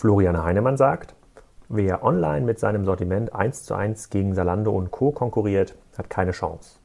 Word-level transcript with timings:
Florian 0.00 0.42
Heinemann 0.42 0.78
sagt, 0.78 1.14
wer 1.68 2.02
online 2.02 2.46
mit 2.46 2.58
seinem 2.58 2.86
Sortiment 2.86 3.34
1 3.34 3.64
zu 3.64 3.74
1 3.74 4.08
gegen 4.08 4.34
Salando 4.34 4.70
und 4.70 4.90
Co. 4.90 5.12
konkurriert, 5.12 5.76
hat 5.98 6.08
keine 6.08 6.30
Chance. 6.30 6.78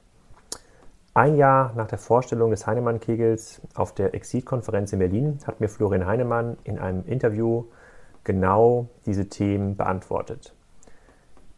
Ein 1.14 1.38
Jahr 1.38 1.72
nach 1.78 1.88
der 1.88 1.98
Vorstellung 1.98 2.52
des 2.52 2.68
Heinemann-Kegels 2.68 3.62
auf 3.74 3.94
der 3.94 4.14
Exit-Konferenz 4.14 4.92
in 4.92 5.00
Berlin 5.00 5.40
hat 5.48 5.62
mir 5.62 5.70
Florian 5.70 6.06
Heinemann 6.06 6.58
in 6.66 6.78
einem 6.78 7.06
Interview 7.06 7.64
genau 8.26 8.90
diese 9.06 9.30
Themen 9.30 9.78
beantwortet. 9.78 10.54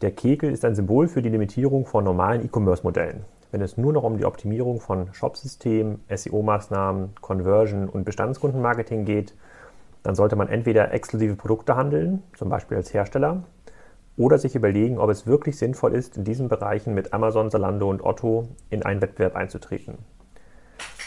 Der 0.02 0.12
Kegel 0.12 0.52
ist 0.52 0.64
ein 0.64 0.76
Symbol 0.76 1.08
für 1.08 1.24
die 1.24 1.30
Limitierung 1.30 1.88
von 1.88 2.04
normalen 2.04 2.46
E-Commerce-Modellen. 2.46 3.26
Wenn 3.50 3.62
es 3.62 3.78
nur 3.78 3.94
noch 3.94 4.04
um 4.04 4.20
die 4.20 4.26
Optimierung 4.26 4.80
von 4.80 5.12
Shopsystemen, 5.12 6.04
SEO-Maßnahmen, 6.08 7.16
Conversion 7.20 7.90
und 7.90 8.04
Bestandskundenmarketing 8.04 9.06
geht, 9.06 9.34
dann 10.08 10.16
sollte 10.16 10.38
man 10.38 10.48
entweder 10.48 10.94
exklusive 10.94 11.36
Produkte 11.36 11.76
handeln, 11.76 12.24
zum 12.38 12.48
Beispiel 12.48 12.78
als 12.78 12.94
Hersteller, 12.94 13.44
oder 14.16 14.38
sich 14.38 14.56
überlegen, 14.56 15.00
ob 15.00 15.10
es 15.10 15.28
wirklich 15.28 15.58
sinnvoll 15.58 15.94
ist, 15.94 16.16
in 16.16 16.24
diesen 16.24 16.48
Bereichen 16.48 16.94
mit 16.94 17.12
Amazon, 17.12 17.52
Zalando 17.52 17.90
und 17.90 18.02
Otto 18.02 18.48
in 18.70 18.84
einen 18.84 19.02
Wettbewerb 19.02 19.36
einzutreten. 19.36 19.98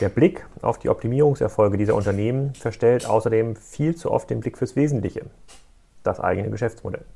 Der 0.03 0.11
Blick 0.11 0.45
auf 0.61 0.79
die 0.79 0.91
Optimierungserfolge 0.91 1.79
dieser 1.79 1.95
Unternehmen 1.95 2.53
verstellt 2.53 3.09
außerdem 3.09 3.57
viel 3.57 3.97
zu 3.97 4.11
oft 4.11 4.29
den 4.29 4.41
Blick 4.41 4.59
fürs 4.59 4.77
Wesentliche, 4.77 5.25
das 6.03 6.21
eigene 6.21 6.51
Geschäftsmodell. 6.51 7.07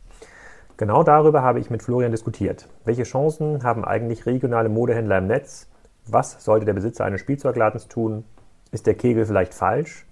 Genau 0.78 1.02
darüber 1.02 1.42
habe 1.42 1.60
ich 1.60 1.68
mit 1.68 1.82
Florian 1.82 2.12
diskutiert. 2.12 2.66
Welche 2.86 3.02
Chancen 3.02 3.62
haben 3.62 3.84
eigentlich 3.84 4.24
regionale 4.24 4.70
Modehändler 4.70 5.18
im 5.18 5.26
Netz? 5.26 5.68
Was 6.06 6.42
sollte 6.42 6.64
der 6.64 6.72
Besitzer 6.72 7.04
eines 7.04 7.20
Spielzeugladens 7.20 7.88
tun? 7.88 8.24
Ist 8.72 8.86
der 8.86 8.94
Kegel 8.94 9.26
vielleicht 9.26 9.52
falsch? 9.52 10.06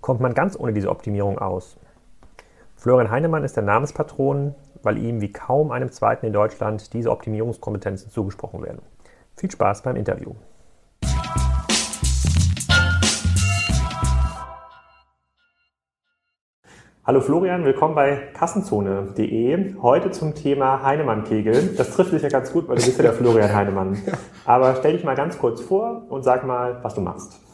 Kommt 0.00 0.20
man 0.20 0.34
ganz 0.34 0.58
ohne 0.58 0.72
diese 0.72 0.90
Optimierung 0.90 1.38
aus? 1.38 1.76
Florian 2.76 3.10
Heinemann 3.10 3.44
ist 3.44 3.56
der 3.56 3.64
Namenspatron 3.64 4.54
weil 4.82 4.98
ihm 4.98 5.20
wie 5.20 5.32
kaum 5.32 5.70
einem 5.70 5.90
zweiten 5.90 6.26
in 6.26 6.32
Deutschland 6.32 6.92
diese 6.92 7.10
Optimierungskompetenzen 7.10 8.10
zugesprochen 8.10 8.62
werden. 8.62 8.82
Viel 9.36 9.50
Spaß 9.50 9.82
beim 9.82 9.96
Interview. 9.96 10.32
Hallo 17.02 17.20
Florian, 17.22 17.64
willkommen 17.64 17.94
bei 17.94 18.28
Kassenzone.de. 18.34 19.74
Heute 19.82 20.10
zum 20.12 20.34
Thema 20.34 20.82
Heinemann-Kegel. 20.82 21.74
Das 21.76 21.90
trifft 21.90 22.12
dich 22.12 22.22
ja 22.22 22.28
ganz 22.28 22.52
gut, 22.52 22.68
weil 22.68 22.76
du 22.76 22.84
bist 22.84 22.98
ja 22.98 23.02
der 23.02 23.14
Florian 23.14 23.52
Heinemann. 23.52 23.98
Aber 24.44 24.76
stell 24.76 24.92
dich 24.92 25.02
mal 25.02 25.16
ganz 25.16 25.38
kurz 25.38 25.60
vor 25.60 26.06
und 26.08 26.22
sag 26.22 26.46
mal, 26.46 26.78
was 26.82 26.94
du 26.94 27.00
machst. 27.00 27.49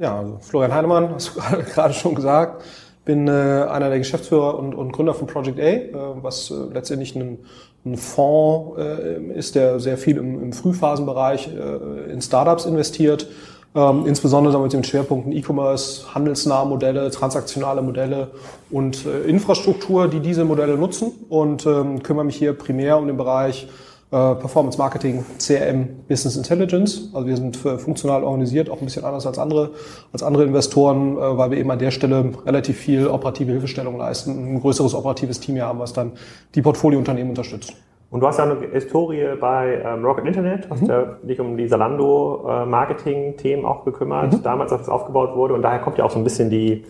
Ja, 0.00 0.18
also 0.18 0.38
Florian 0.40 0.74
Heinemann, 0.74 1.14
hast 1.14 1.36
du 1.36 1.40
gerade 1.74 1.94
schon 1.94 2.14
gesagt 2.14 2.64
bin 3.04 3.28
äh, 3.28 3.30
einer 3.30 3.88
der 3.88 3.98
Geschäftsführer 3.98 4.58
und, 4.58 4.74
und 4.74 4.92
Gründer 4.92 5.14
von 5.14 5.26
Project 5.26 5.58
A, 5.58 5.62
äh, 5.62 5.90
was 6.22 6.50
äh, 6.50 6.54
letztendlich 6.72 7.16
ein, 7.16 7.38
ein 7.84 7.96
Fonds 7.96 8.78
äh, 8.78 9.20
ist, 9.34 9.54
der 9.54 9.80
sehr 9.80 9.98
viel 9.98 10.16
im, 10.16 10.40
im 10.40 10.52
Frühphasenbereich 10.52 11.48
äh, 11.48 12.12
in 12.12 12.20
Startups 12.20 12.66
investiert. 12.66 13.26
Ähm, 13.74 14.04
insbesondere 14.06 14.60
mit 14.60 14.72
den 14.72 14.82
Schwerpunkten 14.82 15.32
E-Commerce, 15.32 16.14
handelsnahe 16.14 16.66
Modelle, 16.66 17.10
transaktionale 17.10 17.82
Modelle 17.82 18.32
und 18.70 19.06
äh, 19.06 19.28
Infrastruktur, 19.28 20.08
die 20.08 20.20
diese 20.20 20.44
Modelle 20.44 20.76
nutzen 20.76 21.12
und 21.28 21.66
ähm, 21.66 22.02
kümmere 22.02 22.24
mich 22.24 22.36
hier 22.36 22.52
primär 22.52 22.98
um 22.98 23.06
den 23.06 23.16
Bereich 23.16 23.68
Performance 24.10 24.76
Marketing, 24.76 25.24
CRM, 25.38 25.88
Business 26.08 26.36
Intelligence. 26.36 27.10
Also 27.14 27.28
wir 27.28 27.36
sind 27.36 27.64
äh, 27.64 27.78
funktional 27.78 28.24
organisiert, 28.24 28.68
auch 28.68 28.80
ein 28.80 28.84
bisschen 28.84 29.04
anders 29.04 29.24
als 29.24 29.38
andere, 29.38 29.70
als 30.12 30.24
andere 30.24 30.44
Investoren, 30.44 31.16
äh, 31.16 31.38
weil 31.38 31.52
wir 31.52 31.58
eben 31.58 31.70
an 31.70 31.78
der 31.78 31.92
Stelle 31.92 32.32
relativ 32.44 32.76
viel 32.76 33.06
operative 33.06 33.52
Hilfestellung 33.52 33.98
leisten, 33.98 34.54
ein 34.54 34.60
größeres 34.60 34.94
operatives 34.94 35.38
Team 35.38 35.54
hier 35.54 35.66
haben, 35.66 35.78
was 35.78 35.92
dann 35.92 36.12
die 36.56 36.62
Portfoliounternehmen 36.62 37.30
unterstützt. 37.30 37.72
Und 38.10 38.20
du 38.20 38.26
hast 38.26 38.38
ja 38.38 38.44
eine 38.44 38.56
Historie 38.72 39.36
bei 39.40 39.80
ähm, 39.84 40.04
Rocket 40.04 40.26
Internet, 40.26 40.68
hast 40.68 40.82
mhm. 40.82 40.88
ja 40.88 41.02
dich 41.22 41.38
um 41.38 41.56
die 41.56 41.68
Zalando-Marketing-Themen 41.68 43.64
auch 43.64 43.84
gekümmert, 43.84 44.32
mhm. 44.32 44.42
damals, 44.42 44.72
als 44.72 44.82
es 44.82 44.88
aufgebaut 44.88 45.36
wurde. 45.36 45.54
Und 45.54 45.62
daher 45.62 45.78
kommt 45.78 45.98
ja 45.98 46.04
auch 46.04 46.10
so 46.10 46.18
ein 46.18 46.24
bisschen 46.24 46.50
die 46.50 46.84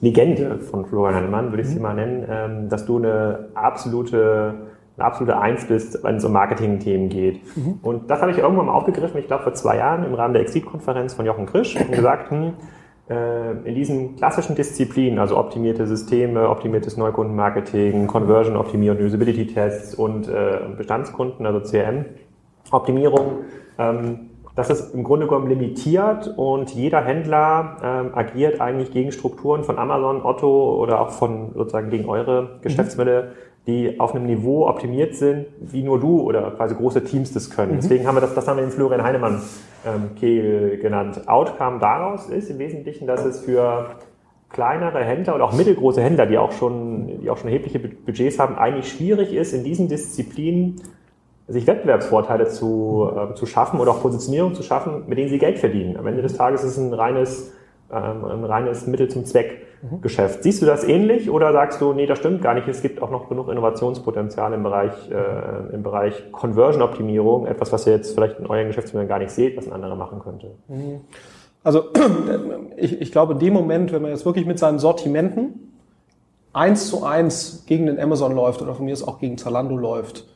Legende 0.00 0.60
von 0.60 0.86
Florian 0.86 1.16
Heinemann, 1.16 1.50
würde 1.50 1.62
ich 1.62 1.68
mhm. 1.68 1.72
sie 1.72 1.80
mal 1.80 1.94
nennen, 1.94 2.24
ähm, 2.30 2.68
dass 2.68 2.86
du 2.86 2.98
eine 2.98 3.48
absolute 3.54 4.54
eine 4.96 5.06
absolute 5.06 5.38
Eins 5.38 5.66
bist, 5.66 6.02
wenn 6.04 6.16
es 6.16 6.24
um 6.24 6.32
Marketing-Themen 6.32 7.08
geht. 7.08 7.40
Mhm. 7.56 7.78
Und 7.82 8.10
das 8.10 8.20
habe 8.20 8.30
ich 8.30 8.38
irgendwann 8.38 8.66
mal 8.66 8.72
aufgegriffen, 8.72 9.18
ich 9.18 9.26
glaube 9.26 9.42
vor 9.42 9.54
zwei 9.54 9.76
Jahren 9.76 10.04
im 10.04 10.14
Rahmen 10.14 10.34
der 10.34 10.42
Exit-Konferenz 10.42 11.14
von 11.14 11.24
Jochen 11.24 11.46
Krisch 11.46 11.76
und 11.76 11.92
gesagt, 11.92 12.30
hm, 12.30 12.52
äh, 13.08 13.52
in 13.64 13.74
diesen 13.74 14.16
klassischen 14.16 14.54
Disziplinen, 14.54 15.18
also 15.18 15.38
optimierte 15.38 15.86
Systeme, 15.86 16.48
optimiertes 16.48 16.96
Neukundenmarketing, 16.96 18.06
Conversion-Optimierung, 18.06 18.98
Usability-Tests 19.02 19.94
und 19.94 20.28
äh, 20.28 20.60
Bestandskunden, 20.76 21.46
also 21.46 21.60
CRM-Optimierung, 21.60 23.44
ähm, 23.78 24.28
das 24.54 24.68
ist 24.68 24.94
im 24.94 25.02
Grunde 25.02 25.26
genommen 25.26 25.48
limitiert 25.48 26.34
und 26.36 26.74
jeder 26.74 27.02
Händler 27.02 27.78
ähm, 27.82 28.10
agiert 28.14 28.60
eigentlich 28.60 28.90
gegen 28.90 29.10
Strukturen 29.10 29.64
von 29.64 29.78
Amazon, 29.78 30.22
Otto 30.22 30.76
oder 30.76 31.00
auch 31.00 31.10
von 31.10 31.52
sozusagen 31.54 31.88
gegen 31.88 32.06
eure 32.06 32.42
mhm. 32.42 32.48
Geschäftsmodelle, 32.60 33.32
die 33.66 34.00
auf 34.00 34.14
einem 34.14 34.26
Niveau 34.26 34.66
optimiert 34.66 35.14
sind, 35.14 35.46
wie 35.60 35.82
nur 35.82 36.00
du 36.00 36.20
oder 36.20 36.50
quasi 36.52 36.74
große 36.74 37.04
Teams 37.04 37.32
das 37.32 37.50
können. 37.50 37.72
Mhm. 37.72 37.76
Deswegen 37.76 38.06
haben 38.06 38.16
wir 38.16 38.20
das, 38.20 38.34
das 38.34 38.48
haben 38.48 38.56
wir 38.56 38.64
den 38.64 38.72
Florian 38.72 39.02
Heinemann 39.02 39.40
ähm, 39.86 40.16
Kegel 40.18 40.78
genannt. 40.78 41.28
Outcome 41.28 41.78
daraus 41.78 42.28
ist 42.28 42.50
im 42.50 42.58
Wesentlichen, 42.58 43.06
dass 43.06 43.24
es 43.24 43.40
für 43.40 43.96
kleinere 44.48 45.02
Händler 45.04 45.34
oder 45.34 45.44
auch 45.44 45.52
mittelgroße 45.52 46.02
Händler, 46.02 46.26
die 46.26 46.38
auch 46.38 46.52
schon, 46.52 47.20
die 47.20 47.30
auch 47.30 47.38
schon 47.38 47.48
erhebliche 47.48 47.78
Budgets 47.78 48.38
haben, 48.38 48.56
eigentlich 48.56 48.90
schwierig 48.92 49.32
ist, 49.32 49.52
in 49.52 49.64
diesen 49.64 49.88
Disziplinen 49.88 50.80
sich 51.48 51.66
Wettbewerbsvorteile 51.66 52.48
zu, 52.48 53.10
äh, 53.14 53.34
zu 53.34 53.46
schaffen 53.46 53.80
oder 53.80 53.92
auch 53.92 54.02
Positionierung 54.02 54.54
zu 54.54 54.62
schaffen, 54.62 55.04
mit 55.06 55.18
denen 55.18 55.28
sie 55.28 55.38
Geld 55.38 55.58
verdienen. 55.58 55.96
Am 55.96 56.06
Ende 56.06 56.22
des 56.22 56.36
Tages 56.36 56.64
ist 56.64 56.72
es 56.72 56.78
ein 56.78 56.92
reines, 56.92 57.52
ähm, 57.90 58.24
ein 58.24 58.44
reines 58.44 58.86
Mittel 58.86 59.08
zum 59.08 59.24
Zweck. 59.24 59.66
Geschäft. 60.00 60.44
Siehst 60.44 60.62
du 60.62 60.66
das 60.66 60.84
ähnlich 60.84 61.28
oder 61.28 61.52
sagst 61.52 61.80
du, 61.80 61.92
nee, 61.92 62.06
das 62.06 62.18
stimmt 62.18 62.40
gar 62.40 62.54
nicht, 62.54 62.68
es 62.68 62.82
gibt 62.82 63.02
auch 63.02 63.10
noch 63.10 63.28
genug 63.28 63.48
Innovationspotenzial 63.48 64.52
im 64.52 64.62
Bereich, 64.62 64.92
äh, 65.10 65.74
im 65.74 65.82
Bereich 65.82 66.30
Conversion-Optimierung, 66.30 67.46
etwas, 67.46 67.72
was 67.72 67.86
ihr 67.86 67.94
jetzt 67.94 68.14
vielleicht 68.14 68.38
in 68.38 68.46
euren 68.46 68.68
Geschäftsmodellen 68.68 69.08
gar 69.08 69.18
nicht 69.18 69.32
seht, 69.32 69.56
was 69.56 69.66
ein 69.66 69.72
anderer 69.72 69.96
machen 69.96 70.20
könnte? 70.20 70.52
Mhm. 70.68 71.00
Also 71.64 71.86
ich, 72.76 73.00
ich 73.00 73.10
glaube, 73.10 73.32
in 73.32 73.40
dem 73.40 73.52
Moment, 73.52 73.92
wenn 73.92 74.02
man 74.02 74.12
jetzt 74.12 74.24
wirklich 74.24 74.46
mit 74.46 74.60
seinen 74.60 74.78
Sortimenten 74.78 75.72
eins 76.52 76.88
zu 76.88 77.04
eins 77.04 77.64
gegen 77.66 77.86
den 77.86 77.98
Amazon 77.98 78.34
läuft 78.34 78.62
oder 78.62 78.74
von 78.74 78.84
mir 78.84 78.92
ist 78.92 79.02
auch 79.02 79.18
gegen 79.18 79.36
Zalando 79.36 79.76
läuft, 79.76 80.26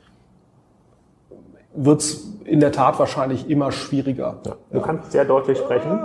wird 1.77 2.01
es 2.01 2.37
in 2.45 2.61
der 2.61 2.73
Tat 2.73 2.99
wahrscheinlich 2.99 3.51
immer 3.51 3.73
schwieriger. 3.73 4.37
Ja. 4.47 4.57
Du 4.71 4.79
ja. 4.79 4.85
kannst 4.85 5.13
sehr 5.13 5.25
deutlich 5.25 5.59
sprechen. 5.59 6.01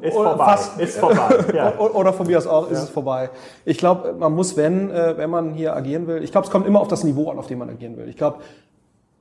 Äh, 0.00 0.08
ist 0.08 0.14
vorbei. 0.14 0.44
Fast, 0.44 0.80
ist 0.80 0.98
vorbei. 0.98 1.36
Ja. 1.54 1.78
Oder 1.78 2.12
von 2.12 2.26
mir 2.26 2.38
aus 2.38 2.46
auch 2.46 2.70
ist 2.70 2.82
es 2.82 2.90
vorbei. 2.90 3.30
Ich 3.64 3.78
glaube, 3.78 4.14
man 4.18 4.34
muss, 4.34 4.56
wenn, 4.56 4.90
äh, 4.90 5.16
wenn 5.16 5.30
man 5.30 5.54
hier 5.54 5.74
agieren 5.74 6.06
will, 6.06 6.22
ich 6.22 6.32
glaube, 6.32 6.46
es 6.46 6.50
kommt 6.50 6.66
immer 6.66 6.80
auf 6.80 6.88
das 6.88 7.04
Niveau 7.04 7.30
an, 7.30 7.38
auf 7.38 7.46
dem 7.46 7.58
man 7.58 7.70
agieren 7.70 7.96
will. 7.96 8.08
Ich 8.08 8.16
glaube, 8.16 8.38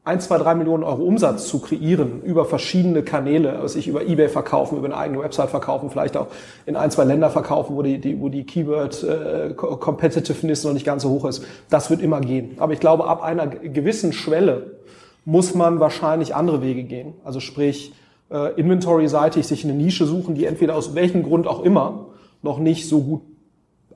ein, 0.06 0.20
zwei, 0.20 0.38
drei 0.38 0.54
Millionen 0.54 0.84
Euro 0.84 1.02
Umsatz 1.04 1.48
zu 1.48 1.60
kreieren 1.60 2.22
über 2.22 2.46
verschiedene 2.46 3.02
Kanäle, 3.02 3.58
also 3.60 3.80
ich 3.80 3.88
über 3.88 4.04
eBay 4.04 4.30
verkaufen, 4.30 4.78
über 4.78 4.86
eine 4.86 4.98
eigene 4.98 5.20
Website 5.20 5.50
verkaufen, 5.50 5.90
vielleicht 5.90 6.16
auch 6.16 6.28
in 6.68 6.76
ein, 6.76 6.92
zwei 6.92 7.06
Länder 7.06 7.32
verkaufen, 7.32 7.76
wo 7.76 7.82
die, 7.82 7.98
die, 7.98 8.22
wo 8.22 8.30
die 8.30 8.46
Keyword 8.46 9.04
äh, 9.04 9.54
Competitiveness 9.56 10.64
noch 10.64 10.74
nicht 10.74 10.86
ganz 10.86 11.02
so 11.02 11.10
hoch 11.10 11.26
ist. 11.26 11.44
Das 11.72 11.90
wird 11.90 12.02
immer 12.02 12.22
gehen. 12.22 12.56
Aber 12.60 12.74
ich 12.74 12.80
glaube, 12.80 13.08
ab 13.08 13.24
einer 13.24 13.48
gewissen 13.48 14.14
Schwelle 14.14 14.76
muss 15.26 15.56
man 15.56 15.80
wahrscheinlich 15.80 16.36
andere 16.36 16.62
Wege 16.62 16.84
gehen. 16.84 17.14
Also 17.24 17.40
sprich, 17.40 17.94
äh, 18.32 18.54
inventory-seitig 18.60 19.46
sich 19.46 19.64
eine 19.64 19.74
Nische 19.74 20.06
suchen, 20.06 20.36
die 20.36 20.46
entweder 20.46 20.76
aus 20.76 20.96
welchem 20.96 21.24
Grund 21.24 21.48
auch 21.48 21.64
immer 21.64 22.08
noch 22.42 22.60
nicht 22.60 22.88
so 22.88 23.02
gut 23.02 23.22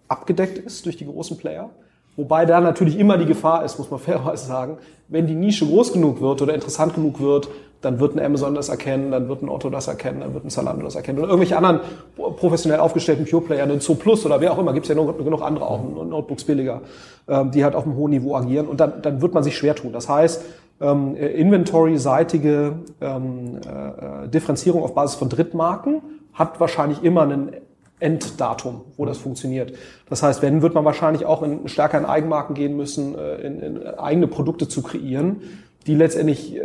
abgedeckt 0.08 0.58
ist 0.58 0.86
durch 0.86 0.98
die 0.98 1.06
großen 1.06 1.38
Player. 1.38 1.70
Wobei 2.16 2.46
da 2.46 2.60
natürlich 2.60 3.00
immer 3.00 3.18
die 3.18 3.26
Gefahr 3.26 3.64
ist, 3.64 3.78
muss 3.78 3.92
man 3.92 4.00
fairerweise 4.00 4.46
sagen, 4.46 4.78
wenn 5.08 5.28
die 5.28 5.36
Nische 5.36 5.66
groß 5.66 5.94
genug 5.94 6.20
wird 6.20 6.42
oder 6.42 6.54
interessant 6.54 6.94
genug 6.96 7.20
wird, 7.20 7.50
dann 7.82 8.00
wird 8.00 8.14
ein 8.14 8.20
Amazon 8.20 8.56
das 8.56 8.68
erkennen, 8.68 9.12
dann 9.12 9.30
wird 9.30 9.42
ein 9.42 9.48
Otto 9.48 9.70
das 9.70 9.88
erkennen, 9.88 10.20
dann 10.20 10.34
wird 10.34 10.44
ein 10.44 10.50
Zalando 10.50 10.84
das 10.84 10.96
erkennen 10.96 11.20
oder 11.20 11.30
irgendwelche 11.30 11.56
anderen 11.56 11.80
professionell 12.18 12.82
aufgestellten 12.82 13.26
Pure 13.26 13.44
Player, 13.44 13.64
ein 13.64 13.80
Plus 13.80 14.26
oder 14.26 14.42
wer 14.42 14.52
auch 14.52 14.60
immer, 14.60 14.74
gibt 14.74 14.86
es 14.86 14.90
ja 14.90 14.96
noch 14.96 15.18
genug 15.18 15.42
andere 15.42 15.66
auch, 15.66 15.82
Notebooks 15.82 16.44
billiger, 16.44 16.82
ähm, 17.30 17.52
die 17.52 17.64
halt 17.64 17.76
auf 17.76 17.86
einem 17.86 17.96
hohen 17.96 18.12
Niveau 18.12 18.36
agieren 18.36 18.68
und 18.68 18.82
dann, 18.82 19.02
dann 19.02 19.22
wird 19.22 19.34
man 19.34 19.44
sich 19.44 19.56
schwer 19.56 19.76
tun. 19.76 19.94
Das 19.94 20.10
heißt, 20.10 20.44
ähm, 20.82 21.16
Inventory-seitige 21.16 22.74
ähm, 23.02 23.58
äh, 23.58 24.28
Differenzierung 24.28 24.84
auf 24.84 24.94
Basis 24.94 25.16
von 25.18 25.30
Drittmarken 25.30 26.02
hat 26.34 26.60
wahrscheinlich 26.60 27.04
immer 27.04 27.24
einen 27.24 27.52
Enddatum, 28.00 28.82
wo 28.96 29.06
das 29.06 29.18
funktioniert. 29.18 29.74
Das 30.10 30.24
heißt, 30.24 30.42
wenn, 30.42 30.62
wird 30.62 30.74
man 30.74 30.86
wahrscheinlich 30.86 31.26
auch 31.26 31.44
in, 31.44 31.68
stärker 31.68 31.98
in 31.98 32.06
Eigenmarken 32.06 32.56
gehen 32.56 32.78
müssen, 32.78 33.18
äh, 33.18 33.36
in, 33.38 33.62
in 33.62 33.88
eigene 33.88 34.28
Produkte 34.28 34.68
zu 34.68 34.82
kreieren, 34.82 35.42
die 35.86 35.96
letztendlich 35.96 36.56
äh, 36.56 36.62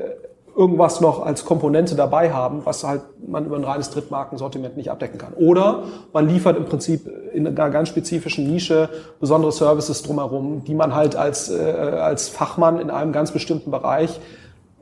irgendwas 0.57 1.01
noch 1.01 1.25
als 1.25 1.45
Komponente 1.45 1.97
dabei 1.97 2.33
haben, 2.33 2.63
was 2.65 2.85
halt 2.85 3.03
man 3.27 3.45
über 3.45 3.57
ein 3.57 3.65
reines 3.65 3.91
Drittmarkensortiment 3.91 4.77
nicht 4.77 4.91
abdecken 4.91 5.19
kann. 5.19 5.33
Oder 5.35 5.85
man 6.13 6.29
liefert 6.29 6.57
im 6.57 6.65
Prinzip 6.65 7.11
in 7.33 7.47
einer 7.47 7.71
ganz 7.71 7.89
spezifischen 7.89 8.47
Nische 8.47 8.89
besondere 9.21 9.53
Services 9.53 10.03
drumherum, 10.03 10.63
die 10.65 10.75
man 10.75 10.95
halt 10.95 11.17
als, 11.17 11.51
äh, 11.51 11.61
als 11.61 12.29
Fachmann 12.29 12.79
in 12.79 12.91
einem 12.91 13.13
ganz 13.13 13.33
bestimmten 13.33 13.71
Bereich 13.71 14.21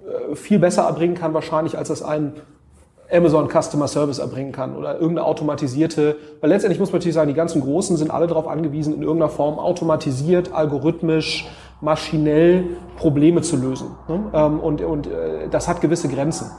äh, 0.07 0.37
viel 0.37 0.59
besser 0.59 0.83
erbringen 0.83 1.15
kann 1.15 1.33
wahrscheinlich, 1.33 1.79
als 1.79 1.89
das 1.89 2.03
ein 2.03 2.35
Amazon 3.11 3.49
Customer 3.49 3.89
Service 3.89 4.19
erbringen 4.19 4.53
kann 4.53 4.75
oder 4.75 4.95
irgendeine 4.95 5.27
automatisierte, 5.27 6.17
weil 6.41 6.51
letztendlich 6.51 6.81
muss 6.81 6.91
man 6.91 6.99
natürlich 6.99 7.15
sagen, 7.15 7.29
die 7.29 7.35
ganzen 7.35 7.61
Großen 7.61 7.97
sind 7.97 8.11
alle 8.11 8.27
darauf 8.27 8.49
angewiesen, 8.49 8.95
in 8.95 9.03
irgendeiner 9.03 9.31
Form 9.31 9.59
automatisiert, 9.59 10.53
algorithmisch, 10.53 11.47
maschinell 11.83 12.65
Probleme 12.97 13.43
zu 13.43 13.57
lösen. 13.57 13.89
Ne? 14.09 14.25
Ähm, 14.33 14.61
und, 14.61 14.81
und 14.81 15.07
äh, 15.07 15.49
das 15.51 15.69
hat 15.69 15.81
gewisse 15.81 16.09
Grenzen. 16.09 16.51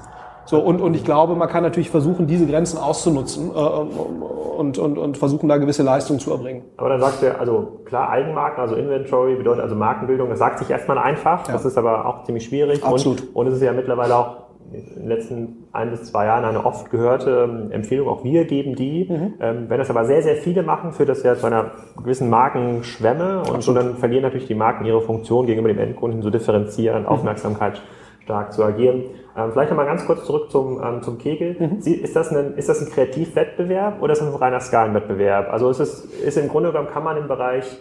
So, 0.46 0.60
und, 0.60 0.82
und 0.82 0.94
ich 0.94 1.06
glaube, 1.06 1.36
man 1.36 1.48
kann 1.48 1.64
natürlich 1.64 1.90
versuchen, 1.90 2.28
diese 2.28 2.46
Grenzen 2.46 2.78
auszunutzen 2.78 3.50
äh, 3.50 3.54
und, 3.54 4.78
und, 4.78 4.98
und 4.98 5.18
versuchen, 5.18 5.48
da 5.48 5.58
gewisse 5.58 5.84
Leistungen 5.84 6.20
zu 6.20 6.32
erbringen. 6.32 6.64
Aber 6.76 6.90
dann 6.90 7.00
sagt 7.00 7.24
er, 7.24 7.40
also 7.40 7.80
klar, 7.86 8.10
Eigenmarken, 8.10 8.62
also 8.62 8.76
Inventory 8.76 9.36
bedeutet 9.36 9.64
also 9.64 9.76
Markenbildung, 9.76 10.30
das 10.30 10.40
sagt 10.40 10.60
sich 10.60 10.70
erstmal 10.70 10.98
einfach, 10.98 11.48
ja. 11.48 11.54
das 11.54 11.64
ist 11.64 11.78
aber 11.78 12.06
auch 12.06 12.26
ziemlich 12.26 12.44
schwierig. 12.44 12.84
Absolut. 12.84 13.22
Und, 13.22 13.36
und 13.36 13.48
es 13.48 13.56
ist 13.56 13.62
ja 13.62 13.72
mittlerweile 13.72 14.18
auch 14.18 14.43
in 14.74 15.02
den 15.02 15.08
letzten 15.08 15.68
ein 15.72 15.92
bis 15.92 16.06
zwei 16.06 16.26
Jahren 16.26 16.46
eine 16.46 16.66
oft 16.66 16.90
gehörte 16.90 17.48
ähm, 17.50 17.72
Empfehlung, 17.72 18.08
auch 18.08 18.24
wir 18.24 18.46
geben 18.46 18.76
die. 18.76 19.08
Mhm. 19.10 19.34
Ähm, 19.40 19.66
wenn 19.70 19.78
das 19.78 19.90
aber 19.90 20.06
sehr, 20.06 20.22
sehr 20.22 20.36
viele 20.36 20.64
machen, 20.64 20.94
führt 20.94 21.10
das 21.10 21.24
ja 21.24 21.36
zu 21.36 21.46
einer 21.46 21.72
gewissen 21.98 22.30
Markenschwemme 22.30 23.44
und 23.44 23.62
so 23.64 23.74
dann 23.74 23.98
verlieren 23.98 24.24
natürlich 24.24 24.48
die 24.48 24.56
Marken 24.56 24.86
ihre 24.86 25.02
Funktion 25.02 25.46
gegenüber 25.46 25.70
dem 25.70 25.80
Endkunden 25.80 26.22
so 26.22 26.30
differenzieren, 26.30 27.04
mhm. 27.04 27.08
Aufmerksamkeit 27.08 27.82
stark 28.24 28.54
zu 28.54 28.64
agieren. 28.64 29.04
Ähm, 29.36 29.52
vielleicht 29.52 29.70
nochmal 29.70 29.86
ganz 29.86 30.06
kurz 30.06 30.26
zurück 30.26 30.50
zum, 30.52 30.82
ähm, 30.84 31.02
zum 31.02 31.18
Kegel. 31.18 31.56
Mhm. 31.60 31.82
Sie, 31.82 31.96
ist, 31.96 32.16
das 32.16 32.32
ein, 32.32 32.56
ist 32.56 32.70
das 32.70 32.82
ein 32.82 32.92
Kreativwettbewerb 32.92 34.02
oder 34.02 34.14
ist 34.14 34.22
das 34.22 34.30
ein 34.30 34.36
reiner 34.36 34.60
Skalenwettbewerb? 34.60 35.52
Also 35.52 35.70
ist 35.70 35.80
es, 35.80 36.06
ist 36.06 36.38
im 36.38 36.48
Grunde 36.50 36.72
genommen, 36.72 36.90
kann 36.90 37.04
man 37.04 37.18
im 37.18 37.28
Bereich 37.28 37.80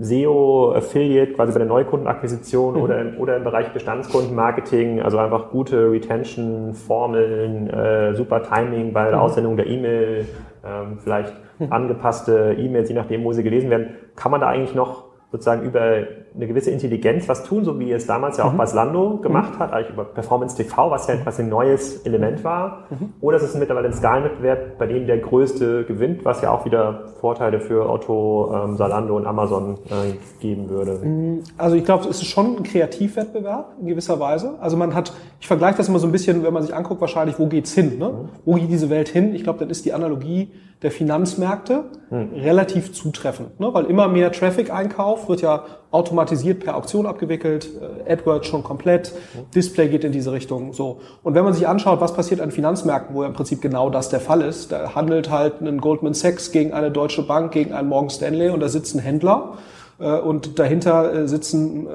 SEO, 0.00 0.72
Affiliate, 0.74 1.34
quasi 1.34 1.52
bei 1.52 1.58
der 1.58 1.68
Neukundenakquisition 1.68 2.74
mhm. 2.74 2.82
oder, 2.82 3.00
im, 3.00 3.18
oder 3.18 3.36
im 3.36 3.44
Bereich 3.44 3.72
Bestandskundenmarketing, 3.72 5.00
also 5.00 5.18
einfach 5.18 5.50
gute 5.50 5.90
Retention-Formeln, 5.90 7.70
äh, 7.70 8.14
super 8.14 8.42
Timing 8.42 8.92
bei 8.92 9.04
der 9.04 9.16
mhm. 9.16 9.22
Aussendung 9.22 9.56
der 9.56 9.66
E-Mail, 9.66 10.26
ähm, 10.64 10.98
vielleicht 10.98 11.32
mhm. 11.58 11.72
angepasste 11.72 12.56
E-Mails, 12.58 12.88
je 12.88 12.94
nachdem, 12.96 13.24
wo 13.24 13.32
sie 13.32 13.42
gelesen 13.42 13.70
werden. 13.70 13.94
Kann 14.16 14.32
man 14.32 14.40
da 14.40 14.48
eigentlich 14.48 14.74
noch 14.74 15.04
sozusagen 15.30 15.62
über 15.62 16.02
eine 16.36 16.48
gewisse 16.48 16.70
Intelligenz 16.70 17.28
was 17.28 17.44
tun, 17.44 17.64
so 17.64 17.78
wie 17.78 17.92
es 17.92 18.06
damals 18.06 18.38
ja 18.38 18.44
auch 18.44 18.52
mhm. 18.52 18.58
Baslando 18.58 19.18
gemacht 19.18 19.54
mhm. 19.54 19.58
hat, 19.60 19.72
eigentlich 19.72 19.90
über 19.90 20.04
Performance 20.04 20.56
TV, 20.56 20.90
was 20.90 21.06
ja 21.06 21.16
quasi 21.16 21.42
ein 21.42 21.48
neues 21.48 21.98
Element 22.04 22.42
war. 22.42 22.86
Mhm. 22.90 23.12
Oder 23.20 23.36
ist 23.36 23.44
es 23.44 23.54
mittlerweile 23.54 23.88
ein 23.88 23.94
Skalenwettbewerb, 23.94 24.78
bei 24.78 24.86
dem 24.86 25.06
der 25.06 25.18
Größte 25.18 25.84
gewinnt, 25.84 26.24
was 26.24 26.42
ja 26.42 26.50
auch 26.50 26.64
wieder 26.64 27.08
Vorteile 27.20 27.60
für 27.60 27.88
Otto, 27.88 28.52
ähm, 28.52 28.76
Salando 28.76 29.16
und 29.16 29.26
Amazon 29.26 29.78
äh, 29.86 30.14
geben 30.40 30.68
würde? 30.68 30.98
Mhm. 31.04 31.44
Also 31.56 31.76
ich 31.76 31.84
glaube, 31.84 32.08
es 32.08 32.20
ist 32.20 32.26
schon 32.26 32.56
ein 32.56 32.62
Kreativwettbewerb 32.64 33.76
in 33.80 33.86
gewisser 33.86 34.18
Weise. 34.18 34.56
Also 34.60 34.76
man 34.76 34.92
hat, 34.92 35.12
ich 35.40 35.46
vergleiche 35.46 35.76
das 35.76 35.88
immer 35.88 36.00
so 36.00 36.06
ein 36.06 36.12
bisschen, 36.12 36.42
wenn 36.42 36.52
man 36.52 36.64
sich 36.64 36.74
anguckt, 36.74 37.00
wahrscheinlich, 37.00 37.38
wo 37.38 37.46
geht's 37.46 37.72
hin? 37.74 37.98
Ne? 37.98 38.08
Mhm. 38.08 38.28
Wo 38.44 38.54
geht 38.54 38.70
diese 38.70 38.90
Welt 38.90 39.08
hin? 39.08 39.36
Ich 39.36 39.44
glaube, 39.44 39.60
dann 39.60 39.70
ist 39.70 39.84
die 39.84 39.92
Analogie 39.92 40.50
der 40.82 40.90
Finanzmärkte 40.90 41.84
relativ 42.10 42.92
zutreffend, 42.92 43.58
ne? 43.58 43.72
weil 43.72 43.86
immer 43.86 44.06
mehr 44.06 44.30
Traffic-Einkauf 44.30 45.28
wird 45.28 45.40
ja 45.40 45.64
automatisiert 45.94 46.60
per 46.60 46.76
Auktion 46.76 47.06
abgewickelt, 47.06 47.68
äh, 48.06 48.12
AdWords 48.12 48.48
schon 48.48 48.64
komplett. 48.64 49.12
Display 49.54 49.88
geht 49.88 50.04
in 50.04 50.12
diese 50.12 50.32
Richtung. 50.32 50.72
So 50.72 51.00
und 51.22 51.34
wenn 51.34 51.44
man 51.44 51.54
sich 51.54 51.68
anschaut, 51.68 52.00
was 52.00 52.14
passiert 52.14 52.40
an 52.40 52.50
Finanzmärkten, 52.50 53.14
wo 53.14 53.22
ja 53.22 53.28
im 53.28 53.34
Prinzip 53.34 53.62
genau 53.62 53.90
das 53.90 54.08
der 54.08 54.20
Fall 54.20 54.42
ist, 54.42 54.72
da 54.72 54.94
handelt 54.94 55.30
halt 55.30 55.60
ein 55.60 55.80
Goldman 55.80 56.14
Sachs 56.14 56.50
gegen 56.50 56.72
eine 56.72 56.90
Deutsche 56.90 57.22
Bank, 57.22 57.52
gegen 57.52 57.72
einen 57.72 57.88
Morgan 57.88 58.10
Stanley 58.10 58.50
und 58.50 58.60
da 58.60 58.68
sitzen 58.68 58.98
Händler 58.98 59.54
äh, 59.54 59.83
und 60.02 60.58
dahinter 60.58 61.14
äh, 61.14 61.28
sitzen 61.28 61.86
äh, 61.86 61.90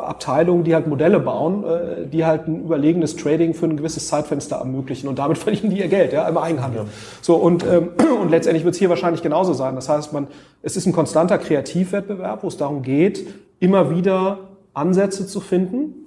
Abteilungen, 0.00 0.64
die 0.64 0.74
halt 0.74 0.88
Modelle 0.88 1.20
bauen, 1.20 1.64
die 2.12 2.24
halt 2.24 2.48
ein 2.48 2.64
überlegenes 2.64 3.14
Trading 3.14 3.54
für 3.54 3.66
ein 3.66 3.76
gewisses 3.76 4.08
Zeitfenster 4.08 4.56
ermöglichen 4.56 5.06
und 5.06 5.18
damit 5.18 5.38
verdienen 5.38 5.70
die 5.70 5.78
ihr 5.78 5.86
Geld, 5.86 6.12
ja, 6.12 6.26
im 6.28 6.36
Eigenhandel. 6.36 6.82
Ja. 6.82 6.88
So 7.20 7.36
und 7.36 7.64
ähm, 7.64 7.90
und 8.20 8.30
letztendlich 8.30 8.64
wird 8.64 8.74
es 8.74 8.80
hier 8.80 8.88
wahrscheinlich 8.88 9.22
genauso 9.22 9.52
sein. 9.52 9.76
Das 9.76 9.88
heißt, 9.88 10.12
man 10.12 10.26
es 10.60 10.76
ist 10.76 10.86
ein 10.86 10.92
konstanter 10.92 11.38
Kreativwettbewerb, 11.38 12.42
wo 12.42 12.48
es 12.48 12.56
darum 12.56 12.82
geht, 12.82 13.24
immer 13.60 13.94
wieder 13.94 14.38
Ansätze 14.74 15.26
zu 15.26 15.40
finden, 15.40 16.01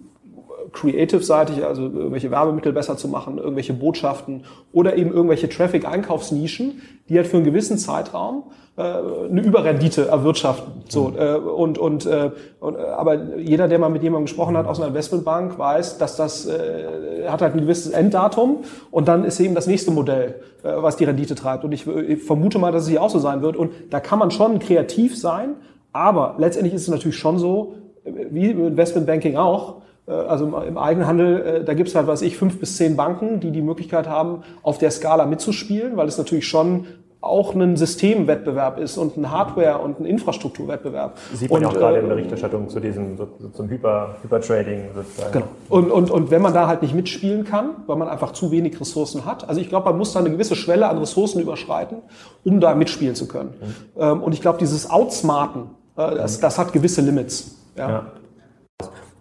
creative-seitig, 0.76 1.66
also 1.66 1.84
irgendwelche 1.84 2.30
Werbemittel 2.30 2.74
besser 2.74 2.98
zu 2.98 3.08
machen, 3.08 3.38
irgendwelche 3.38 3.74
Botschaften 3.74 4.44
oder 4.72 4.96
eben 4.96 5.12
irgendwelche 5.12 5.50
Traffic-Einkaufsnischen, 5.50 6.82
die 7.10 7.18
halt 7.18 7.28
für 7.28 7.38
einen 7.38 7.46
gewissen 7.46 7.78
Zeitraum 7.78 8.44
äh, 8.78 8.82
eine 8.82 9.42
Überrendite 9.42 10.08
erwirtschaften. 10.08 10.84
So 10.90 11.10
mhm. 11.10 11.18
äh, 11.18 11.36
und 11.36 11.78
und, 11.78 12.06
äh, 12.06 12.32
und 12.60 12.78
aber 12.78 13.38
jeder, 13.38 13.68
der 13.68 13.80
mal 13.80 13.90
mit 13.90 14.04
jemandem 14.04 14.26
gesprochen 14.26 14.58
hat 14.58 14.68
aus 14.68 14.80
einer 14.80 14.90
Investmentbank, 14.90 15.58
weiß, 15.58 15.98
dass 15.98 16.16
das 16.18 16.46
äh, 16.46 17.28
hat 17.28 17.42
halt 17.42 17.54
ein 17.54 17.62
gewisses 17.62 17.92
Enddatum 17.92 18.64
und 18.92 19.08
dann 19.08 19.24
ist 19.24 19.40
eben 19.40 19.56
das 19.56 19.66
nächste 19.66 19.92
Modell, 19.92 20.36
äh, 20.64 20.74
was 20.76 20.98
die 20.98 21.06
Rendite 21.06 21.36
treibt. 21.36 21.64
Und 21.64 21.72
ich, 21.72 21.88
ich 21.88 22.22
vermute 22.22 22.60
mal, 22.60 22.72
dass 22.72 22.84
es 22.84 22.90
hier 22.90 23.02
auch 23.02 23.10
so 23.10 23.20
sein 23.20 23.42
wird. 23.42 23.56
Und 23.56 23.72
da 23.90 24.00
kann 24.00 24.20
man 24.20 24.30
schon 24.30 24.60
kreativ 24.60 25.18
sein, 25.18 25.56
aber 25.94 26.36
letztendlich 26.38 26.74
ist 26.74 26.84
es 26.84 26.90
natürlich 26.90 27.18
schon 27.18 27.40
so, 27.40 27.76
wie 28.04 28.52
im 28.52 28.68
Investmentbanking 28.68 29.38
auch, 29.38 29.78
äh, 29.78 29.80
also 30.12 30.46
im 30.46 30.78
Eigenhandel, 30.78 31.42
äh, 31.42 31.64
da 31.64 31.74
gibt 31.74 31.90
es 31.90 31.96
halt, 31.96 32.08
was 32.08 32.22
ich, 32.22 32.38
fünf 32.38 32.60
bis 32.60 32.78
zehn 32.78 32.96
Banken, 32.96 33.40
die 33.40 33.52
die 33.52 33.62
Möglichkeit 33.62 34.08
haben, 34.08 34.44
auf 34.62 34.78
der 34.78 34.92
Skala 34.92 35.26
mitzuspielen, 35.26 35.98
weil 35.98 36.08
es 36.08 36.18
natürlich 36.18 36.48
schon 36.48 36.86
auch 37.22 37.56
ein 37.56 37.76
Systemwettbewerb 37.76 38.78
ist 38.78 38.98
und 38.98 39.18
ein 39.18 39.32
Hardware- 39.32 39.80
und 39.80 40.00
ein 40.00 40.06
Infrastrukturwettbewerb. 40.06 41.18
Sieht 41.34 41.50
man 41.50 41.58
und, 41.58 41.64
ja 41.64 41.70
auch 41.70 41.74
gerade 41.74 41.98
in 41.98 42.06
der 42.06 42.12
äh, 42.12 42.16
Berichterstattung 42.18 42.70
zu 42.70 42.80
diesem 42.80 43.18
so, 43.18 43.28
so 43.40 43.50
zum 43.50 43.68
Hyper, 43.68 44.16
Hypertrading 44.22 44.90
sozusagen. 44.94 45.34
Genau. 45.34 45.48
Und, 45.70 45.92
und, 45.92 46.12
und 46.12 46.30
wenn 46.30 46.44
man 46.44 46.54
da 46.54 46.68
halt 46.68 46.84
nicht 46.84 46.94
mitspielen 46.94 47.44
kann, 47.44 47.72
weil 47.88 47.96
man 47.96 48.08
einfach 48.08 48.34
zu 48.34 48.52
wenig 48.52 48.80
Ressourcen 48.80 49.26
hat, 49.26 49.50
also 49.50 49.60
ich 49.60 49.70
glaube, 49.70 49.90
man 49.90 49.98
muss 49.98 50.14
da 50.14 50.20
eine 50.20 50.30
gewisse 50.30 50.56
Schwelle 50.56 50.88
an 50.88 51.00
Ressourcen 51.00 51.42
überschreiten, 51.42 51.98
um 52.44 52.60
da 52.60 52.76
mitspielen 52.76 53.16
zu 53.16 53.28
können. 53.28 53.56
Mhm. 53.96 54.22
Und 54.22 54.34
ich 54.34 54.42
glaube, 54.42 54.60
dieses 54.60 54.92
Outsmarten, 54.92 55.72
das, 55.96 56.40
das 56.40 56.60
hat 56.60 56.74
gewisse 56.74 57.02
Limits. 57.02 57.56
Ja. 57.76 57.90
ja. 57.90 58.06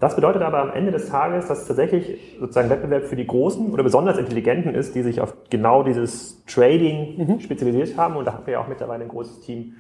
Das 0.01 0.17
bedeutet 0.17 0.43
aber 0.43 0.61
am 0.61 0.71
Ende 0.73 0.91
des 0.91 1.09
Tages, 1.09 1.47
dass 1.47 1.67
tatsächlich 1.67 2.37
sozusagen 2.41 2.69
Wettbewerb 2.69 3.05
für 3.05 3.17
die 3.17 3.27
Großen 3.27 3.73
oder 3.73 3.83
besonders 3.83 4.19
Intelligenten 4.19 4.75
ist, 4.75 4.95
die 4.95 5.03
sich 5.03 5.21
auf 5.21 5.35
genau 5.51 5.83
dieses 5.83 6.45
Trading 6.47 7.27
mhm. 7.27 7.41
spezialisiert 7.41 7.97
haben. 7.97 8.17
Und 8.17 8.27
da 8.27 8.35
haben 8.35 8.47
wir 8.47 8.55
ja 8.55 8.61
auch 8.61 8.69
mittlerweile 8.69 9.05
ein 9.05 9.09
großes 9.09 9.41
Team 9.41 9.75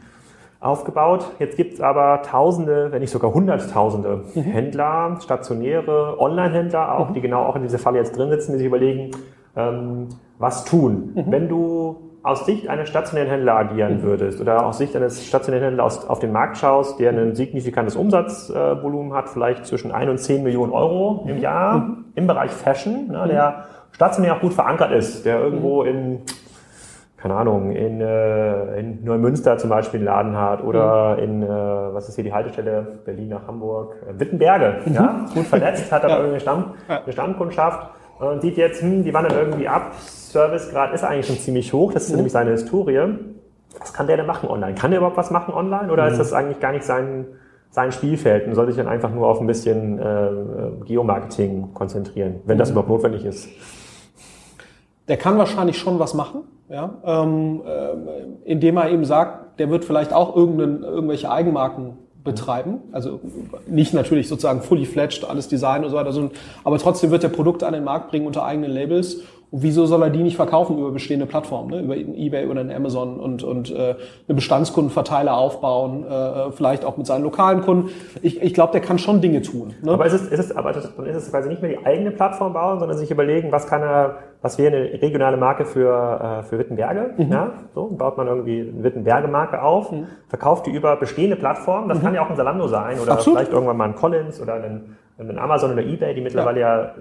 aufgebaut. 0.60 1.26
Jetzt 1.38 1.56
gibt 1.56 1.74
es 1.74 1.80
aber 1.80 2.22
Tausende, 2.22 2.90
wenn 2.90 3.00
nicht 3.00 3.10
sogar 3.10 3.34
Hunderttausende 3.34 4.24
mhm. 4.34 4.40
Händler, 4.40 5.18
stationäre 5.20 6.18
Online-Händler 6.18 6.98
auch, 6.98 7.10
mhm. 7.10 7.14
die 7.14 7.20
genau 7.20 7.44
auch 7.44 7.56
in 7.56 7.62
dieser 7.62 7.78
Falle 7.78 7.98
jetzt 7.98 8.16
drin 8.16 8.30
sitzen, 8.30 8.52
die 8.52 8.58
sich 8.58 8.66
überlegen, 8.66 9.10
ähm, 9.56 10.08
was 10.38 10.64
tun. 10.64 11.12
Mhm. 11.14 11.24
Wenn 11.30 11.48
du 11.48 11.96
aus 12.24 12.46
Sicht 12.46 12.68
eines 12.68 12.88
stationären 12.88 13.28
Händlers 13.28 13.56
agieren 13.56 13.98
mhm. 13.98 14.02
würdest 14.02 14.40
oder 14.40 14.64
aus 14.64 14.78
Sicht 14.78 14.96
eines 14.96 15.24
stationären 15.24 15.66
Händlers 15.66 16.08
auf 16.08 16.20
den 16.20 16.32
Markt 16.32 16.56
schaust, 16.56 16.98
der 16.98 17.10
ein 17.10 17.34
signifikantes 17.34 17.96
Umsatzvolumen 17.96 19.12
hat, 19.12 19.28
vielleicht 19.28 19.66
zwischen 19.66 19.92
1 19.92 20.10
und 20.10 20.18
10 20.18 20.42
Millionen 20.42 20.72
Euro 20.72 21.26
im 21.28 21.38
Jahr 21.38 21.78
mhm. 21.80 22.04
im 22.14 22.26
Bereich 22.26 22.50
Fashion, 22.50 23.08
ne, 23.08 23.28
der 23.28 23.64
stationär 23.92 24.36
auch 24.36 24.40
gut 24.40 24.54
verankert 24.54 24.90
ist, 24.92 25.26
der 25.26 25.38
irgendwo 25.38 25.82
mhm. 25.82 25.88
in 25.88 26.22
keine 27.18 27.36
Ahnung, 27.36 27.72
in, 27.72 28.02
äh, 28.02 28.78
in 28.78 29.02
Neumünster 29.02 29.56
zum 29.56 29.70
Beispiel 29.70 30.00
einen 30.00 30.04
Laden 30.04 30.36
hat 30.36 30.62
oder 30.62 31.16
mhm. 31.16 31.22
in, 31.22 31.42
äh, 31.42 31.48
was 31.48 32.06
ist 32.06 32.16
hier 32.16 32.24
die 32.24 32.34
Haltestelle, 32.34 32.98
Berlin 33.06 33.30
nach 33.30 33.46
Hamburg, 33.46 33.96
äh, 34.06 34.20
Wittenberge, 34.20 34.80
mhm. 34.84 34.92
ja, 34.92 35.26
gut 35.32 35.46
verletzt, 35.46 35.90
hat 35.90 36.04
aber 36.04 36.18
ja. 36.22 36.28
eine, 36.28 36.40
Stamm, 36.40 36.74
eine 36.86 37.12
Stammkundschaft 37.12 37.88
und 38.18 38.42
sieht 38.42 38.56
jetzt, 38.56 38.82
hm, 38.82 39.04
die 39.04 39.12
wandern 39.12 39.36
irgendwie 39.36 39.68
ab, 39.68 39.94
Servicegrad 39.98 40.94
ist 40.94 41.04
eigentlich 41.04 41.26
schon 41.26 41.38
ziemlich 41.38 41.72
hoch, 41.72 41.92
das 41.92 42.04
ist 42.04 42.10
mhm. 42.10 42.16
nämlich 42.16 42.32
seine 42.32 42.50
Historie. 42.52 43.00
Was 43.78 43.92
kann 43.92 44.06
der 44.06 44.16
denn 44.16 44.26
machen 44.26 44.48
online? 44.48 44.74
Kann 44.74 44.90
der 44.90 44.98
überhaupt 44.98 45.16
was 45.16 45.30
machen 45.30 45.52
online 45.52 45.92
oder 45.92 46.04
mhm. 46.04 46.12
ist 46.12 46.18
das 46.18 46.32
eigentlich 46.32 46.60
gar 46.60 46.72
nicht 46.72 46.84
sein, 46.84 47.26
sein 47.70 47.92
Spielfeld 47.92 48.46
und 48.46 48.54
soll 48.54 48.66
sich 48.66 48.76
dann 48.76 48.88
einfach 48.88 49.12
nur 49.12 49.26
auf 49.26 49.40
ein 49.40 49.46
bisschen 49.46 49.98
äh, 49.98 50.84
Geomarketing 50.84 51.74
konzentrieren, 51.74 52.40
wenn 52.44 52.58
das 52.58 52.68
mhm. 52.68 52.74
überhaupt 52.74 52.90
notwendig 52.90 53.24
ist? 53.24 53.48
Der 55.08 55.16
kann 55.16 55.36
wahrscheinlich 55.36 55.78
schon 55.78 55.98
was 55.98 56.14
machen, 56.14 56.42
ja, 56.68 56.94
ähm, 57.04 57.62
äh, 57.66 58.50
indem 58.50 58.76
er 58.76 58.90
eben 58.90 59.04
sagt, 59.04 59.58
der 59.58 59.70
wird 59.70 59.84
vielleicht 59.84 60.12
auch 60.12 60.34
irgendwelche 60.34 61.30
Eigenmarken 61.30 61.98
betreiben. 62.24 62.78
Also 62.92 63.20
nicht 63.66 63.94
natürlich 63.94 64.28
sozusagen 64.28 64.62
fully 64.62 64.86
fledged, 64.86 65.24
alles 65.24 65.46
Design 65.46 65.84
und 65.84 65.90
so 65.90 65.96
weiter, 65.96 66.12
sondern, 66.12 66.36
aber 66.64 66.78
trotzdem 66.78 67.10
wird 67.10 67.22
der 67.22 67.28
Produkte 67.28 67.66
an 67.66 67.74
den 67.74 67.84
Markt 67.84 68.10
bringen 68.10 68.26
unter 68.26 68.44
eigenen 68.44 68.70
Labels 68.70 69.18
wieso 69.56 69.86
soll 69.86 70.02
er 70.02 70.10
die 70.10 70.22
nicht 70.22 70.34
verkaufen 70.34 70.78
über 70.78 70.90
bestehende 70.90 71.26
Plattformen, 71.26 71.70
ne? 71.70 71.80
über 71.80 71.96
eBay 71.96 72.46
oder 72.46 72.62
Amazon 72.74 73.20
und, 73.20 73.44
und 73.44 73.70
äh, 73.70 73.94
eine 74.26 74.34
Bestandskundenverteiler 74.34 75.36
aufbauen, 75.36 76.04
äh, 76.04 76.50
vielleicht 76.50 76.84
auch 76.84 76.96
mit 76.96 77.06
seinen 77.06 77.22
lokalen 77.22 77.60
Kunden. 77.60 77.90
Ich, 78.20 78.42
ich 78.42 78.52
glaube, 78.52 78.72
der 78.72 78.80
kann 78.80 78.98
schon 78.98 79.20
Dinge 79.20 79.42
tun. 79.42 79.74
Ne? 79.82 79.92
Aber, 79.92 80.06
ist 80.06 80.12
es, 80.12 80.26
ist 80.26 80.40
es, 80.40 80.56
aber 80.56 80.72
dann 80.72 81.06
ist 81.06 81.16
es 81.16 81.30
quasi 81.30 81.48
nicht 81.48 81.62
mehr 81.62 81.70
die 81.70 81.86
eigene 81.86 82.10
Plattform 82.10 82.52
bauen, 82.52 82.80
sondern 82.80 82.98
sich 82.98 83.12
überlegen, 83.12 83.52
was 83.52 83.68
kann 83.68 83.82
er, 83.82 84.16
was 84.42 84.58
wäre 84.58 84.76
eine 84.76 85.02
regionale 85.02 85.36
Marke 85.36 85.66
für, 85.66 86.40
äh, 86.40 86.42
für 86.42 86.58
Wittenberge. 86.58 87.14
Mhm. 87.16 87.30
Ja? 87.30 87.52
So, 87.76 87.86
baut 87.86 88.16
man 88.16 88.26
irgendwie 88.26 88.60
eine 88.60 88.82
Wittenberge-Marke 88.82 89.62
auf, 89.62 89.92
mhm. 89.92 90.08
verkauft 90.26 90.66
die 90.66 90.70
über 90.72 90.96
bestehende 90.96 91.36
Plattformen. 91.36 91.88
Das 91.88 91.98
mhm. 91.98 92.02
kann 92.02 92.14
ja 92.14 92.24
auch 92.24 92.30
ein 92.30 92.36
Salando 92.36 92.66
sein 92.66 92.98
oder 92.98 93.12
Absolut. 93.12 93.38
vielleicht 93.38 93.52
irgendwann 93.52 93.76
mal 93.76 93.88
ein 93.88 93.94
Collins 93.94 94.40
oder 94.40 94.54
ein, 94.54 94.96
ein 95.16 95.38
Amazon 95.38 95.72
oder 95.72 95.82
eBay, 95.82 96.12
die 96.12 96.22
mittlerweile 96.22 96.60
ja, 96.60 96.76
ja 96.78 96.94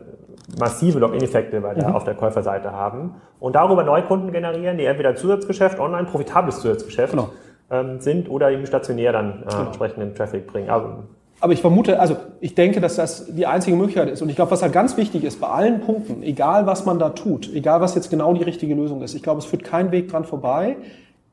massive 0.60 1.00
Login-Effekte 1.00 1.60
mhm. 1.60 1.96
auf 1.96 2.04
der 2.04 2.16
Käuferseite 2.16 2.72
haben 2.72 3.16
und 3.40 3.56
darüber 3.56 3.84
Neukunden 3.84 4.32
generieren, 4.32 4.78
die 4.78 4.86
entweder 4.86 5.16
Zusatzgeschäft, 5.16 5.80
online 5.80 6.06
profitables 6.06 6.60
Zusatzgeschäft 6.60 7.12
genau. 7.12 7.30
ähm, 7.72 8.00
sind 8.00 8.30
oder 8.30 8.52
eben 8.52 8.66
stationär 8.66 9.12
dann 9.12 9.44
äh, 9.44 9.50
genau. 9.50 9.66
entsprechenden 9.66 10.16
Traffic 10.16 10.48
bringen. 10.48 10.70
Aber, 10.70 11.04
aber 11.40 11.54
ich 11.54 11.62
vermute, 11.62 12.00
also 12.00 12.16
ich 12.40 12.56
denke, 12.56 12.80
dass 12.82 12.96
das 12.96 13.28
die 13.36 13.46
einzige 13.46 13.76
Möglichkeit 13.76 14.10
ist. 14.10 14.22
Und 14.22 14.30
ich 14.30 14.36
glaube, 14.36 14.52
was 14.52 14.62
halt 14.62 14.74
ganz 14.74 14.98
wichtig 14.98 15.24
ist 15.24 15.42
bei 15.42 15.48
allen 15.48 15.82
Punkten, 15.82 16.24
egal 16.24 16.66
was 16.66 16.86
man 16.86 17.00
da 17.00 17.10
tut, 17.10 17.52
egal 17.54 17.82
was 17.82 17.96
jetzt 17.96 18.10
genau 18.10 18.34
die 18.34 18.44
richtige 18.44 18.76
Lösung 18.76 19.02
ist, 19.02 19.14
ich 19.14 19.24
glaube, 19.24 19.40
es 19.40 19.46
führt 19.46 19.64
kein 19.64 19.92
Weg 19.92 20.10
dran 20.10 20.24
vorbei, 20.24 20.78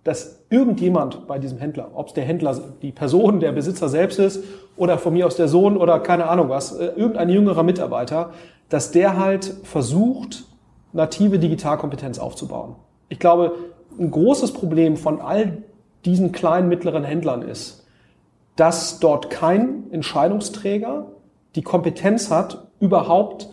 dass 0.05 0.41
irgendjemand 0.49 1.27
bei 1.27 1.39
diesem 1.39 1.59
Händler, 1.59 1.91
ob 1.95 2.09
es 2.09 2.15
der 2.15 2.25
Händler, 2.25 2.59
die 2.81 2.91
Person, 2.93 3.41
der 3.41 3.53
Besitzer 3.53 3.89
selbst 3.89 4.19
ist 4.19 4.43
oder 4.77 4.97
von 4.99 5.13
mir 5.13 5.27
aus 5.27 5.37
der 5.37 5.47
Sohn 5.47 5.77
oder 5.77 6.01
keine 6.01 6.27
Ahnung 6.27 6.49
was, 6.49 6.73
äh, 6.73 6.87
irgendein 6.97 7.29
jüngerer 7.29 7.63
Mitarbeiter, 7.63 8.31
dass 8.71 8.91
der 8.91 9.19
halt 9.19 9.45
versucht, 9.65 10.45
native 10.93 11.39
Digitalkompetenz 11.39 12.19
aufzubauen. 12.19 12.77
Ich 13.09 13.19
glaube, 13.19 13.55
ein 13.99 14.11
großes 14.11 14.53
Problem 14.53 14.97
von 14.97 15.21
all 15.21 15.59
diesen 16.05 16.33
kleinen, 16.33 16.69
mittleren 16.69 17.05
Händlern 17.05 17.43
ist, 17.43 17.85
dass 18.57 18.99
dort 19.01 19.29
kein 19.31 19.91
Entscheidungsträger 19.91 21.07
die 21.55 21.63
Kompetenz 21.63 22.31
hat, 22.31 22.69
überhaupt 22.79 23.49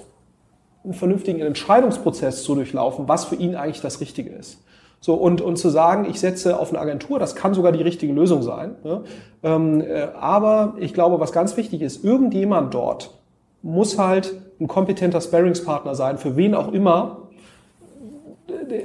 einen 0.84 0.94
vernünftigen 0.94 1.42
Entscheidungsprozess 1.42 2.44
zu 2.44 2.56
durchlaufen, 2.56 3.08
was 3.08 3.26
für 3.26 3.36
ihn 3.36 3.56
eigentlich 3.56 3.82
das 3.82 4.00
Richtige 4.00 4.30
ist. 4.30 4.64
So, 5.00 5.14
und, 5.16 5.42
und 5.42 5.58
zu 5.58 5.70
sagen, 5.70 6.08
ich 6.10 6.20
setze 6.20 6.60
auf 6.60 6.70
eine 6.70 6.80
Agentur, 6.80 7.20
das 7.20 7.36
kann 7.36 7.54
sogar 7.54 7.72
die 7.72 7.84
richtige 7.84 8.14
Lösung 8.14 8.42
sein. 8.42 8.76
Ne? 8.84 9.04
Ähm, 9.44 9.82
äh, 9.82 10.08
aber 10.20 10.76
ich 10.80 10.94
glaube, 10.94 11.20
was 11.20 11.32
ganz 11.32 11.56
wichtig 11.58 11.82
ist, 11.82 12.04
irgendjemand 12.04 12.74
dort 12.74 13.12
muss 13.62 13.98
halt 13.98 14.34
ein 14.60 14.68
kompetenter 14.68 15.22
Sparringspartner 15.22 15.96
sein, 15.96 16.18
für 16.18 16.36
wen 16.36 16.56
auch 16.56 16.72
immer, 16.72 17.28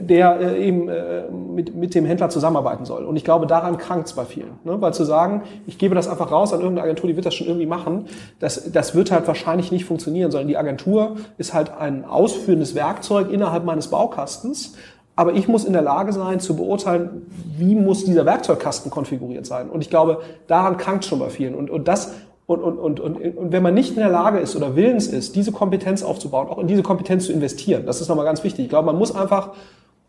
der 0.01 0.41
äh, 0.41 0.67
eben 0.67 0.89
äh, 0.89 1.31
mit, 1.31 1.75
mit 1.75 1.95
dem 1.95 2.05
Händler 2.05 2.29
zusammenarbeiten 2.29 2.85
soll. 2.85 3.05
Und 3.05 3.17
ich 3.17 3.25
glaube, 3.25 3.47
daran 3.47 3.79
krankt 3.79 4.09
es 4.09 4.13
bei 4.13 4.25
vielen. 4.25 4.59
Ne? 4.65 4.81
Weil 4.81 4.95
zu 4.95 5.05
sagen, 5.05 5.43
ich 5.67 5.79
gebe 5.79 5.95
das 5.95 6.09
einfach 6.09 6.31
raus 6.31 6.53
an 6.53 6.61
irgendeine 6.61 6.85
Agentur, 6.85 7.09
die 7.09 7.17
wird 7.17 7.27
das 7.27 7.35
schon 7.35 7.47
irgendwie 7.47 7.67
machen, 7.67 8.07
das, 8.39 8.71
das 8.73 8.95
wird 8.95 9.11
halt 9.11 9.27
wahrscheinlich 9.27 9.73
nicht 9.73 9.85
funktionieren, 9.85 10.31
sondern 10.31 10.49
die 10.49 10.57
Agentur 10.57 11.17
ist 11.39 11.55
halt 11.55 11.73
ein 11.73 12.05
ausführendes 12.05 12.75
Werkzeug 12.75 13.31
innerhalb 13.31 13.65
meines 13.65 13.89
Baukastens. 13.89 14.75
Aber 15.15 15.35
ich 15.35 15.47
muss 15.47 15.65
in 15.65 15.75
der 15.75 15.83
Lage 15.83 16.13
sein, 16.13 16.41
zu 16.41 16.57
beurteilen, 16.57 17.27
wie 17.59 17.75
muss 17.75 18.05
dieser 18.05 18.25
Werkzeugkasten 18.25 18.91
konfiguriert 18.91 19.45
sein. 19.45 19.69
Und 19.69 19.83
ich 19.83 19.91
glaube, 19.91 20.21
daran 20.47 20.79
krankt 20.79 21.05
schon 21.05 21.19
bei 21.19 21.29
vielen. 21.29 21.55
Und, 21.55 21.69
und 21.71 21.87
das 21.87 22.15
und, 22.53 22.79
und, 22.79 23.01
und, 23.01 23.01
und, 23.01 23.37
und 23.37 23.53
wenn 23.53 23.63
man 23.63 23.75
nicht 23.75 23.91
in 23.91 23.97
der 23.97 24.11
Lage 24.11 24.39
ist 24.39 24.55
oder 24.55 24.77
willens 24.77 25.07
ist, 25.07 25.35
diese 25.37 25.53
Kompetenz 25.53 26.03
aufzubauen, 26.03 26.49
auch 26.49 26.59
in 26.59 26.67
diese 26.67 26.83
Kompetenz 26.83 27.27
zu 27.27 27.33
investieren, 27.33 27.87
das 27.87 28.01
ist 28.01 28.09
nochmal 28.09 28.25
ganz 28.25 28.45
wichtig. 28.45 28.65
Ich 28.65 28.69
glaube, 28.69 28.87
man 28.87 28.97
muss 28.97 29.15
einfach 29.15 29.51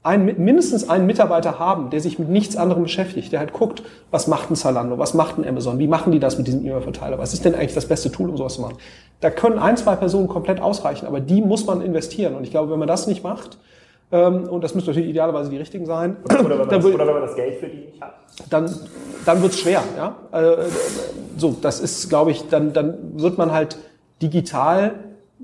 einen, 0.04 0.44
mindestens 0.44 0.90
einen 0.90 1.06
Mitarbeiter 1.06 1.60
haben, 1.60 1.90
der 1.90 2.02
sich 2.02 2.20
mit 2.20 2.30
nichts 2.30 2.58
anderem 2.58 2.84
beschäftigt, 2.84 3.32
der 3.32 3.40
halt 3.40 3.54
guckt, 3.54 3.84
was 4.12 4.28
macht 4.28 4.52
ein 4.52 4.56
Zalando, 4.56 4.98
was 4.98 5.14
macht 5.14 5.38
ein 5.38 5.48
Amazon, 5.48 5.80
wie 5.80 5.88
machen 5.88 6.12
die 6.12 6.20
das 6.20 6.38
mit 6.38 6.48
diesem 6.48 6.66
E-Mail-Verteiler, 6.66 7.18
was 7.18 7.34
ist 7.34 7.46
denn 7.46 7.56
eigentlich 7.56 7.74
das 7.74 7.88
beste 7.88 8.12
Tool, 8.12 8.30
um 8.30 8.38
sowas 8.38 8.56
zu 8.56 8.62
machen. 8.62 8.78
Da 9.22 9.30
können 9.30 9.58
ein, 9.58 9.78
zwei 9.78 9.96
Personen 9.96 10.28
komplett 10.28 10.60
ausreichen, 10.60 11.08
aber 11.08 11.22
die 11.22 11.42
muss 11.42 11.66
man 11.66 11.82
investieren. 11.82 12.36
Und 12.36 12.44
ich 12.44 12.52
glaube, 12.52 12.72
wenn 12.72 12.80
man 12.80 12.90
das 12.90 13.08
nicht 13.08 13.24
macht, 13.24 13.58
und 14.18 14.64
das 14.64 14.76
müssen 14.76 14.88
natürlich 14.88 15.10
idealerweise 15.10 15.50
die 15.50 15.58
richtigen 15.58 15.86
sein. 15.86 16.18
Oder 16.26 16.50
wenn 16.50 16.58
man, 16.58 16.70
das, 16.70 16.86
oder 16.86 17.08
wenn 17.08 17.14
man 17.14 17.22
das 17.24 17.36
Geld 17.36 17.56
für 17.56 17.68
die 17.68 17.86
nicht 17.86 18.02
hat. 18.02 18.14
Dann, 18.50 18.70
dann 19.26 19.42
wird's 19.42 19.60
schwer. 19.60 19.84
Ja? 19.98 20.16
Äh, 20.32 20.66
so, 21.38 21.56
das 21.62 21.80
ist, 21.80 22.10
glaube 22.10 22.32
ich, 22.32 22.48
dann, 22.50 22.74
dann 22.74 23.20
wird 23.20 23.38
man 23.38 23.52
halt 23.52 23.78
digital 24.22 24.96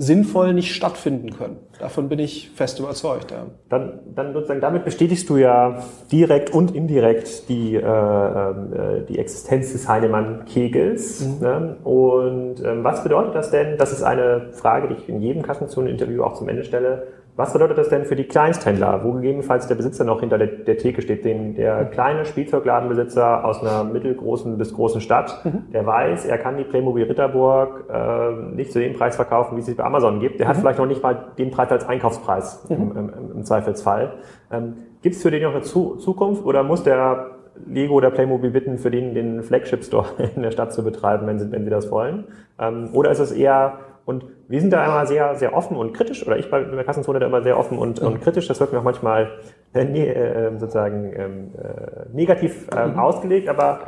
sinnvoll 0.02 0.54
nicht 0.54 0.74
stattfinden 0.74 1.32
können. 1.32 1.58
Davon 1.78 2.08
bin 2.08 2.20
ich 2.20 2.52
fest 2.52 2.80
überzeugt. 2.80 3.32
Ja. 3.32 3.48
Dann, 3.68 4.00
dann 4.16 4.34
sozusagen 4.34 4.62
damit 4.62 4.86
bestätigst 4.86 5.30
du 5.30 5.36
ja 5.36 5.84
direkt 6.10 6.54
und 6.54 6.74
indirekt 6.74 7.50
die, 7.50 7.76
äh, 7.76 7.80
äh, 7.82 9.06
die 9.08 9.20
Existenz 9.20 9.74
des 9.74 9.90
Heinemann-Kegels. 9.90 11.26
Mhm. 11.26 11.40
Ne? 11.42 11.78
Und 11.84 12.64
ähm, 12.64 12.84
was 12.84 13.04
bedeutet 13.04 13.36
das 13.36 13.52
denn? 13.52 13.78
Das 13.78 13.92
ist 13.92 14.04
eine 14.04 14.48
Frage, 14.54 14.88
die 14.88 14.94
ich 14.94 15.10
in 15.10 15.22
jedem 15.22 15.42
Kassenzone-Interview 15.42 16.24
auch 16.24 16.36
zum 16.36 16.48
Ende 16.48 16.64
stelle. 16.64 17.08
Was 17.40 17.54
bedeutet 17.54 17.78
das 17.78 17.88
denn 17.88 18.04
für 18.04 18.18
die 18.18 18.26
Kleinsthändler, 18.26 19.02
wo 19.02 19.14
gegebenenfalls 19.14 19.66
der 19.66 19.76
Besitzer 19.76 20.04
noch 20.04 20.20
hinter 20.20 20.38
der, 20.38 20.48
der 20.48 20.78
Theke 20.78 21.02
steht, 21.02 21.24
den, 21.24 21.56
der 21.56 21.86
kleine 21.86 22.26
Spielzeugladenbesitzer 22.26 23.46
aus 23.46 23.62
einer 23.62 23.86
mittelgroßen 23.86 24.58
bis 24.58 24.74
großen 24.74 25.00
Stadt, 25.00 25.46
mhm. 25.46 25.72
der 25.72 25.86
weiß, 25.86 26.26
er 26.26 26.38
kann 26.38 26.58
die 26.58 26.66
Playmobil 26.66 27.06
Ritterburg 27.06 27.86
äh, 27.90 28.32
nicht 28.56 28.74
zu 28.74 28.80
dem 28.82 28.92
Preis 28.92 29.16
verkaufen, 29.16 29.56
wie 29.56 29.62
es 29.62 29.68
sich 29.68 29.78
bei 29.78 29.86
Amazon 29.86 30.20
gibt. 30.20 30.42
Der 30.42 30.48
mhm. 30.48 30.50
hat 30.50 30.58
vielleicht 30.58 30.80
noch 30.80 30.86
nicht 30.86 31.02
mal 31.02 31.28
den 31.38 31.50
Preis 31.50 31.72
als 31.72 31.88
Einkaufspreis 31.88 32.66
mhm. 32.68 32.76
im, 32.76 32.98
im, 32.98 33.32
im, 33.38 33.44
Zweifelsfall. 33.46 34.16
Ähm, 34.52 34.74
gibt 35.02 35.16
es 35.16 35.22
für 35.22 35.32
den 35.32 35.44
noch 35.44 35.54
eine 35.54 35.62
zu 35.62 35.96
Zukunft 35.96 36.44
oder 36.44 36.64
muss 36.64 36.84
der 36.84 37.38
Lego 37.66 37.94
oder 37.94 38.12
Playmobil 38.12 38.52
bitten, 38.52 38.78
für 38.78 38.92
den 38.92 39.14
den 39.14 39.44
Flagship 39.44 39.86
Store 39.86 40.08
in 40.36 40.42
der 40.42 40.52
Stadt 40.52 40.74
zu 40.74 40.84
betreiben, 40.84 41.26
wenn 41.26 41.40
sie, 41.40 41.50
wenn 41.54 41.64
sie 41.64 41.70
das 41.70 41.90
wollen? 41.90 42.26
Ähm, 42.60 42.90
oder 42.92 43.12
ist 43.12 43.20
es 43.20 43.32
eher 43.32 43.80
und 44.10 44.26
wir 44.48 44.60
sind 44.60 44.74
da 44.74 44.84
immer 44.84 45.06
sehr, 45.06 45.36
sehr 45.36 45.56
offen 45.56 45.78
und 45.78 45.94
kritisch, 45.94 46.26
oder 46.26 46.36
ich 46.40 46.50
bei 46.50 46.64
der 46.64 46.84
Kassenzone 46.84 47.20
da 47.20 47.28
immer 47.28 47.44
sehr 47.44 47.60
offen 47.60 47.78
und, 47.78 48.00
und 48.00 48.22
kritisch. 48.22 48.48
Das 48.48 48.60
wird 48.60 48.74
mir 48.74 48.80
auch 48.80 48.84
manchmal 48.84 49.30
äh, 49.76 49.86
ne, 49.86 50.08
äh, 50.08 50.58
sozusagen 50.58 51.14
ähm, 51.16 51.52
äh, 51.56 52.12
negativ 52.12 52.68
ähm, 52.76 52.94
mhm. 52.94 53.00
ausgelegt, 53.00 53.48
aber 53.48 53.82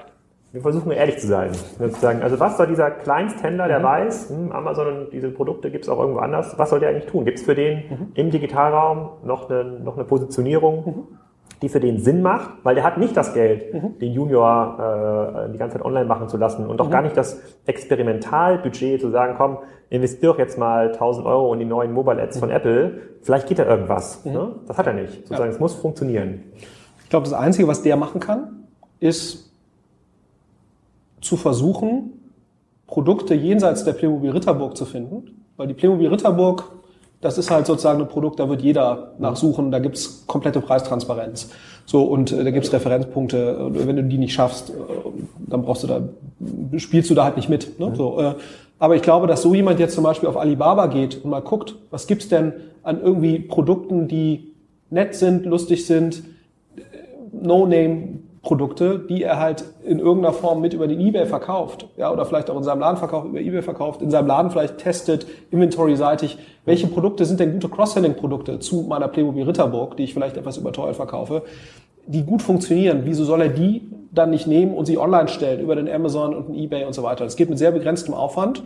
wir 0.51 0.61
versuchen 0.61 0.91
ehrlich 0.91 1.17
zu 1.17 1.25
sein. 1.25 1.53
Sozusagen. 1.79 2.21
Also 2.21 2.39
was 2.39 2.57
soll 2.57 2.67
dieser 2.67 2.91
Kleinsthändler, 2.91 3.67
der 3.67 3.79
mhm. 3.79 3.83
weiß, 3.83 4.29
hm, 4.29 4.51
Amazon 4.51 4.87
und 4.87 5.11
diese 5.11 5.31
Produkte 5.31 5.71
gibt 5.71 5.85
es 5.85 5.89
auch 5.89 5.99
irgendwo 5.99 6.19
anders, 6.19 6.53
was 6.59 6.69
soll 6.69 6.79
der 6.79 6.89
eigentlich 6.89 7.07
tun? 7.07 7.25
Gibt 7.25 7.39
es 7.39 7.45
für 7.45 7.55
den 7.55 7.77
mhm. 7.77 8.11
im 8.13 8.29
Digitalraum 8.29 9.25
noch 9.25 9.49
eine, 9.49 9.63
noch 9.63 9.95
eine 9.95 10.05
Positionierung? 10.05 11.17
Die 11.61 11.69
für 11.69 11.79
den 11.79 11.99
Sinn 11.99 12.21
macht, 12.21 12.49
weil 12.63 12.75
der 12.75 12.83
hat 12.83 12.97
nicht 12.97 13.15
das 13.15 13.33
Geld, 13.33 13.73
mhm. 13.73 13.99
den 13.99 14.13
Junior 14.13 15.45
äh, 15.47 15.51
die 15.51 15.57
ganze 15.57 15.77
Zeit 15.77 15.85
online 15.85 16.05
machen 16.05 16.27
zu 16.27 16.37
lassen 16.37 16.65
und 16.65 16.81
auch 16.81 16.87
mhm. 16.87 16.91
gar 16.91 17.01
nicht 17.03 17.15
das 17.15 17.39
Experimentalbudget 17.65 18.99
zu 18.99 19.11
sagen, 19.11 19.35
komm, 19.37 19.59
investier 19.89 20.29
doch 20.29 20.39
jetzt 20.39 20.57
mal 20.57 20.87
1000 20.93 21.25
Euro 21.27 21.53
in 21.53 21.59
die 21.59 21.65
neuen 21.65 21.91
Mobile 21.91 22.21
Ads 22.21 22.37
mhm. 22.37 22.39
von 22.39 22.49
Apple, 22.49 23.01
vielleicht 23.21 23.47
geht 23.47 23.59
da 23.59 23.65
irgendwas. 23.65 24.25
Mhm. 24.25 24.31
Ne? 24.31 24.55
Das 24.67 24.77
hat 24.77 24.87
er 24.87 24.93
nicht. 24.93 25.13
Sozusagen, 25.13 25.43
ja. 25.43 25.49
es 25.49 25.59
muss 25.59 25.75
funktionieren. 25.75 26.43
Ich 27.03 27.09
glaube, 27.09 27.25
das 27.25 27.33
Einzige, 27.33 27.67
was 27.67 27.83
der 27.83 27.97
machen 27.97 28.19
kann, 28.19 28.65
ist 28.99 29.51
zu 31.19 31.37
versuchen, 31.37 32.13
Produkte 32.87 33.35
jenseits 33.35 33.83
der 33.83 33.93
Playmobil 33.93 34.31
Ritterburg 34.31 34.75
zu 34.75 34.85
finden, 34.85 35.45
weil 35.57 35.67
die 35.67 35.73
Playmobil 35.73 36.07
Ritterburg 36.07 36.71
das 37.21 37.37
ist 37.37 37.51
halt 37.51 37.67
sozusagen 37.67 38.01
ein 38.01 38.07
Produkt, 38.07 38.39
da 38.39 38.49
wird 38.49 38.61
jeder 38.61 39.13
nachsuchen, 39.19 39.71
da 39.71 39.79
gibt's 39.79 40.25
komplette 40.27 40.59
Preistransparenz. 40.59 41.49
So, 41.85 42.03
und 42.03 42.31
äh, 42.31 42.43
da 42.43 42.51
gibt's 42.51 42.73
Referenzpunkte. 42.73 43.69
Wenn 43.71 43.95
du 43.95 44.03
die 44.03 44.17
nicht 44.17 44.33
schaffst, 44.33 44.69
äh, 44.69 44.73
dann 45.47 45.61
brauchst 45.61 45.83
du 45.83 45.87
da, 45.87 46.01
spielst 46.77 47.09
du 47.09 47.15
da 47.15 47.23
halt 47.23 47.37
nicht 47.37 47.49
mit. 47.49 47.79
Ne? 47.79 47.89
Mhm. 47.89 47.95
So, 47.95 48.19
äh, 48.19 48.35
aber 48.79 48.95
ich 48.95 49.03
glaube, 49.03 49.27
dass 49.27 49.43
so 49.43 49.53
jemand 49.53 49.79
jetzt 49.79 49.93
zum 49.93 50.03
Beispiel 50.03 50.27
auf 50.27 50.37
Alibaba 50.37 50.87
geht 50.87 51.23
und 51.23 51.29
mal 51.29 51.41
guckt, 51.41 51.75
was 51.91 52.07
gibt's 52.07 52.29
denn 52.29 52.53
an 52.83 53.01
irgendwie 53.01 53.39
Produkten, 53.39 54.07
die 54.07 54.53
nett 54.89 55.13
sind, 55.13 55.45
lustig 55.45 55.85
sind, 55.85 56.23
äh, 56.75 56.81
No-Name 57.31 58.19
Produkte, 58.43 58.97
die 58.97 59.21
er 59.21 59.39
halt 59.39 59.63
in 59.83 59.99
irgendeiner 59.99 60.33
Form 60.33 60.61
mit 60.61 60.73
über 60.73 60.87
den 60.87 60.99
eBay 60.99 61.27
verkauft, 61.27 61.87
ja, 61.95 62.11
oder 62.11 62.25
vielleicht 62.25 62.49
auch 62.49 62.57
in 62.57 62.63
seinem 62.63 62.79
Laden 62.79 62.97
verkauft, 62.97 63.27
über 63.27 63.39
eBay 63.39 63.61
verkauft, 63.61 64.01
in 64.01 64.09
seinem 64.09 64.27
Laden 64.27 64.49
vielleicht 64.49 64.79
testet, 64.79 65.27
inventory-seitig, 65.51 66.39
welche 66.65 66.87
Produkte 66.87 67.25
sind 67.25 67.39
denn 67.39 67.53
gute 67.53 67.69
Cross-Selling-Produkte 67.69 68.59
zu 68.59 68.81
meiner 68.81 69.07
Playmobil 69.07 69.43
Ritterburg, 69.43 69.95
die 69.95 70.05
ich 70.05 70.13
vielleicht 70.13 70.37
etwas 70.37 70.57
überteuert 70.57 70.95
verkaufe, 70.95 71.43
die 72.07 72.23
gut 72.23 72.41
funktionieren. 72.41 73.01
Wieso 73.03 73.25
soll 73.25 73.41
er 73.41 73.49
die 73.49 73.83
dann 74.11 74.31
nicht 74.31 74.47
nehmen 74.47 74.73
und 74.73 74.85
sie 74.85 74.97
online 74.97 75.27
stellen 75.27 75.59
über 75.61 75.75
den 75.75 75.87
Amazon 75.87 76.35
und 76.35 76.49
den 76.49 76.55
eBay 76.55 76.85
und 76.85 76.93
so 76.93 77.03
weiter? 77.03 77.23
Das 77.23 77.35
geht 77.35 77.49
mit 77.49 77.59
sehr 77.59 77.71
begrenztem 77.71 78.15
Aufwand. 78.15 78.63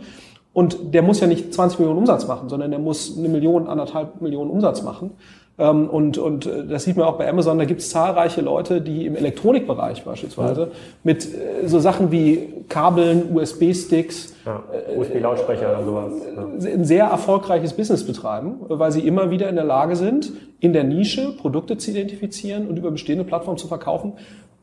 Und 0.56 0.94
der 0.94 1.02
muss 1.02 1.20
ja 1.20 1.26
nicht 1.26 1.52
20 1.52 1.80
Millionen 1.80 1.98
Umsatz 1.98 2.26
machen, 2.26 2.48
sondern 2.48 2.70
der 2.70 2.80
muss 2.80 3.18
eine 3.18 3.28
Million, 3.28 3.68
anderthalb 3.68 4.22
Millionen 4.22 4.50
Umsatz 4.50 4.80
machen. 4.80 5.10
Ähm, 5.58 5.86
und, 5.90 6.16
und 6.16 6.46
äh, 6.46 6.66
das 6.66 6.84
sieht 6.84 6.96
man 6.96 7.06
auch 7.06 7.18
bei 7.18 7.28
Amazon, 7.28 7.58
da 7.58 7.66
gibt 7.66 7.82
es 7.82 7.90
zahlreiche 7.90 8.40
Leute, 8.40 8.80
die 8.80 9.04
im 9.04 9.16
Elektronikbereich 9.16 10.02
beispielsweise 10.02 10.70
mit 11.04 11.26
äh, 11.26 11.68
so 11.68 11.78
Sachen 11.78 12.10
wie 12.10 12.64
Kabeln, 12.70 13.36
USB-Sticks, 13.36 14.34
ja, 14.46 14.62
USB-Lautsprecher 14.96 15.76
oder 15.76 15.84
sowas. 15.84 16.12
Ja. 16.34 16.72
ein 16.72 16.84
sehr 16.86 17.04
erfolgreiches 17.04 17.74
Business 17.74 18.06
betreiben, 18.06 18.54
weil 18.66 18.92
sie 18.92 19.06
immer 19.06 19.30
wieder 19.30 19.50
in 19.50 19.56
der 19.56 19.64
Lage 19.64 19.94
sind, 19.94 20.32
in 20.60 20.72
der 20.72 20.84
Nische 20.84 21.32
Produkte 21.36 21.76
zu 21.76 21.90
identifizieren 21.90 22.66
und 22.66 22.78
über 22.78 22.90
bestehende 22.90 23.24
Plattformen 23.24 23.58
zu 23.58 23.68
verkaufen. 23.68 24.14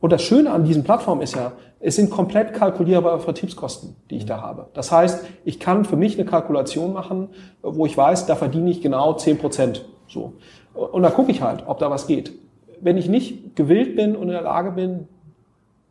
Und 0.03 0.12
das 0.12 0.22
Schöne 0.22 0.51
an 0.51 0.65
diesen 0.65 0.83
Plattformen 0.83 1.22
ist 1.22 1.33
ja, 1.33 1.53
es 1.79 1.95
sind 1.95 2.10
komplett 2.10 2.53
kalkulierbare 2.53 3.22
Vertriebskosten, 3.22 3.95
die 4.10 4.17
ich 4.17 4.25
da 4.25 4.41
habe. 4.41 4.67
Das 4.74 4.91
heißt, 4.91 5.24
ich 5.45 5.62
kann 5.62 5.86
für 5.86 5.95
mich 5.95 6.19
eine 6.19 6.29
Kalkulation 6.29 6.91
machen, 6.91 7.29
wo 7.62 7.86
ich 7.86 7.95
weiß, 7.95 8.25
da 8.25 8.36
verdiene 8.36 8.69
ich 8.69 8.81
genau 8.81 9.13
zehn 9.13 9.38
Prozent. 9.38 9.86
So. 10.10 10.33
Und 10.74 11.03
da 11.03 11.10
gucke 11.10 11.31
ich 11.31 11.41
halt, 11.41 11.63
ob 11.67 11.79
da 11.79 11.89
was 11.89 12.05
geht. 12.05 12.33
Wenn 12.81 12.98
ich 12.98 13.07
nicht 13.07 13.55
gewillt 13.55 13.95
bin 13.95 14.17
und 14.17 14.24
in 14.24 14.33
der 14.33 14.41
Lage 14.41 14.72
bin, 14.72 15.07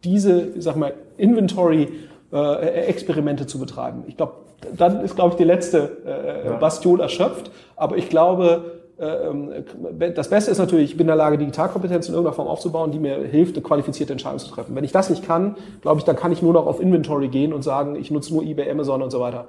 diese, 0.05 0.49
ich 0.57 0.63
sag 0.63 0.77
mal, 0.77 0.93
Inventory-Experimente 1.17 3.45
äh, 3.45 3.47
zu 3.47 3.59
betreiben, 3.59 4.05
ich 4.09 4.19
glaube, 4.19 4.35
dann 4.77 5.01
ist, 5.01 5.15
glaube 5.15 5.31
ich, 5.31 5.37
die 5.37 5.45
letzte 5.45 6.05
äh, 6.05 6.51
Bastion 6.61 7.01
erschöpft. 7.01 7.51
Aber 7.77 7.97
ich 7.97 8.11
glaube, 8.11 8.75
äh, 8.77 8.82
das 9.03 10.29
Beste 10.29 10.51
ist 10.53 10.59
natürlich, 10.59 10.93
ich 10.93 10.97
bin 10.97 11.05
in 11.05 11.09
der 11.09 11.17
Lage, 11.17 11.37
Digitalkompetenz 11.37 12.07
in 12.07 12.15
irgendeiner 12.15 12.37
Form 12.37 12.47
aufzubauen, 12.47 12.93
die 12.93 13.01
mir 13.01 13.17
hilft, 13.17 13.57
eine 13.57 13.63
qualifizierte 13.63 14.13
Entscheidung 14.13 14.39
zu 14.39 14.49
treffen. 14.49 14.77
Wenn 14.77 14.85
ich 14.85 14.93
das 14.93 15.11
nicht 15.11 15.25
kann, 15.27 15.57
glaube 15.81 15.99
ich, 15.99 16.05
dann 16.05 16.15
kann 16.15 16.31
ich 16.31 16.41
nur 16.41 16.53
noch 16.53 16.67
auf 16.67 16.81
Inventory 16.81 17.27
gehen 17.27 17.53
und 17.53 17.63
sagen, 17.63 17.97
ich 17.97 18.13
nutze 18.13 18.33
nur 18.33 18.45
eBay, 18.45 18.71
Amazon 18.71 19.03
und 19.03 19.11
so 19.11 19.19
weiter. 19.19 19.49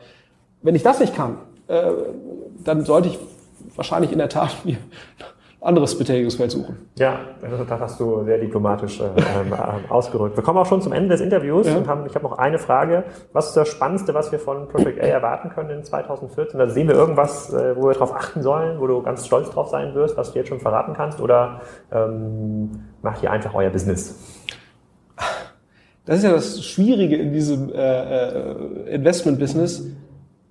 Wenn 0.64 0.74
ich 0.74 0.82
das 0.82 1.00
nicht 1.00 1.16
kann, 1.16 1.38
äh, 1.68 1.92
dann 2.64 2.84
sollte 2.84 3.10
ich 3.10 3.20
wahrscheinlich 3.76 4.12
in 4.12 4.18
der 4.18 4.30
Tat 4.30 4.52
mir 4.66 4.78
anderes 5.64 5.98
Betätigungsfeld 5.98 6.52
suchen. 6.52 6.90
Ja, 6.98 7.20
das 7.42 7.80
hast 7.80 8.00
du 8.00 8.24
sehr 8.26 8.38
diplomatisch 8.38 9.00
äh, 9.00 9.06
ähm, 9.06 9.54
äh, 9.54 9.90
ausgerückt. 9.90 10.36
Wir 10.36 10.44
kommen 10.44 10.60
auch 10.60 10.66
schon 10.66 10.82
zum 10.82 10.92
Ende 10.92 11.10
des 11.10 11.22
Interviews 11.22 11.68
ja. 11.68 11.78
und 11.78 11.88
haben, 11.88 12.06
ich 12.06 12.14
habe 12.16 12.24
noch 12.26 12.38
eine 12.38 12.60
Frage. 12.60 13.06
Was 13.32 13.48
ist 13.48 13.58
das 13.58 13.70
Spannendste, 13.70 14.14
was 14.14 14.32
wir 14.32 14.40
von 14.40 14.68
Project 14.68 15.02
A 15.02 15.06
erwarten 15.06 15.50
können 15.50 15.70
in 15.70 15.84
2014? 15.84 16.60
Da 16.60 16.68
sehen 16.68 16.90
wir 16.90 16.96
irgendwas, 16.96 17.54
äh, 17.54 17.76
wo 17.78 17.88
wir 17.88 17.94
darauf 17.94 18.14
achten 18.14 18.42
sollen, 18.42 18.80
wo 18.80 18.88
du 18.88 19.02
ganz 19.02 19.26
stolz 19.26 19.50
drauf 19.52 19.70
sein 19.70 19.96
wirst, 19.96 20.18
was 20.18 20.34
du 20.34 20.40
jetzt 20.40 20.50
schon 20.50 20.60
verraten 20.60 20.94
kannst? 20.94 21.22
Oder 21.22 21.62
ähm, 21.92 22.70
macht 23.02 23.24
ihr 23.24 23.32
einfach 23.32 23.54
euer 23.54 23.70
Business? 23.70 24.20
Das 26.06 26.18
ist 26.18 26.24
ja 26.24 26.34
das 26.34 26.62
Schwierige 26.62 27.16
in 27.16 27.32
diesem 27.32 27.72
äh, 27.72 27.78
äh 27.78 28.96
Investment-Business. 28.96 29.86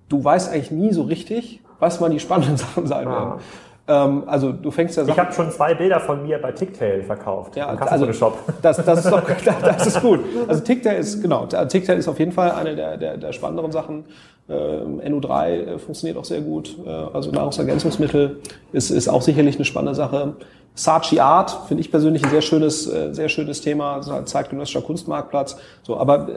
Du 0.09 0.23
weißt 0.23 0.51
eigentlich 0.51 0.71
nie 0.71 0.91
so 0.91 1.03
richtig, 1.03 1.61
was 1.79 1.99
mal 1.99 2.09
die 2.09 2.19
spannenden 2.19 2.57
Sachen 2.57 2.87
sein 2.87 3.05
werden. 3.07 3.33
Ah. 3.33 3.39
Ähm, 3.85 4.23
also 4.27 4.51
du 4.51 4.71
fängst 4.71 4.95
ja 4.95 5.03
Sachen. 5.03 5.13
Ich 5.13 5.19
habe 5.19 5.33
schon 5.33 5.51
zwei 5.51 5.73
Bilder 5.73 5.99
von 5.99 6.23
mir 6.23 6.39
bei 6.39 6.51
Ticktail 6.53 7.03
verkauft. 7.03 7.55
Ja, 7.57 7.67
also 7.67 8.11
Shop. 8.13 8.37
Das, 8.61 8.77
das 8.77 9.05
ist 9.05 9.11
doch, 9.11 9.21
das 9.61 9.87
ist 9.87 10.01
gut. 10.01 10.21
Also 10.47 10.63
Ticktail 10.63 10.99
ist 10.99 11.21
genau. 11.21 11.45
Ticktail 11.45 11.97
ist 11.97 12.07
auf 12.07 12.19
jeden 12.19 12.31
Fall 12.31 12.51
eine 12.51 12.75
der, 12.75 12.97
der, 12.97 13.17
der 13.17 13.33
spannenderen 13.33 13.71
Sachen. 13.71 14.05
Ähm, 14.49 15.01
NU3 15.01 15.49
äh, 15.49 15.79
funktioniert 15.79 16.17
auch 16.17 16.25
sehr 16.25 16.41
gut. 16.41 16.77
Äh, 16.85 16.89
also 16.89 17.31
Nahrungsergänzungsmittel 17.31 18.41
ist, 18.71 18.89
ist 18.89 19.07
auch 19.07 19.21
sicherlich 19.21 19.55
eine 19.55 19.65
spannende 19.65 19.95
Sache. 19.95 20.35
Saatchi 20.75 21.19
Art 21.19 21.67
finde 21.67 21.81
ich 21.81 21.91
persönlich 21.91 22.23
ein 22.23 22.29
sehr 22.29 22.41
schönes, 22.41 22.87
äh, 22.87 23.13
sehr 23.13 23.29
schönes 23.29 23.61
Thema, 23.61 24.01
zeitgenössischer 24.25 24.81
Kunstmarktplatz. 24.81 25.57
So, 25.83 25.97
aber 25.97 26.27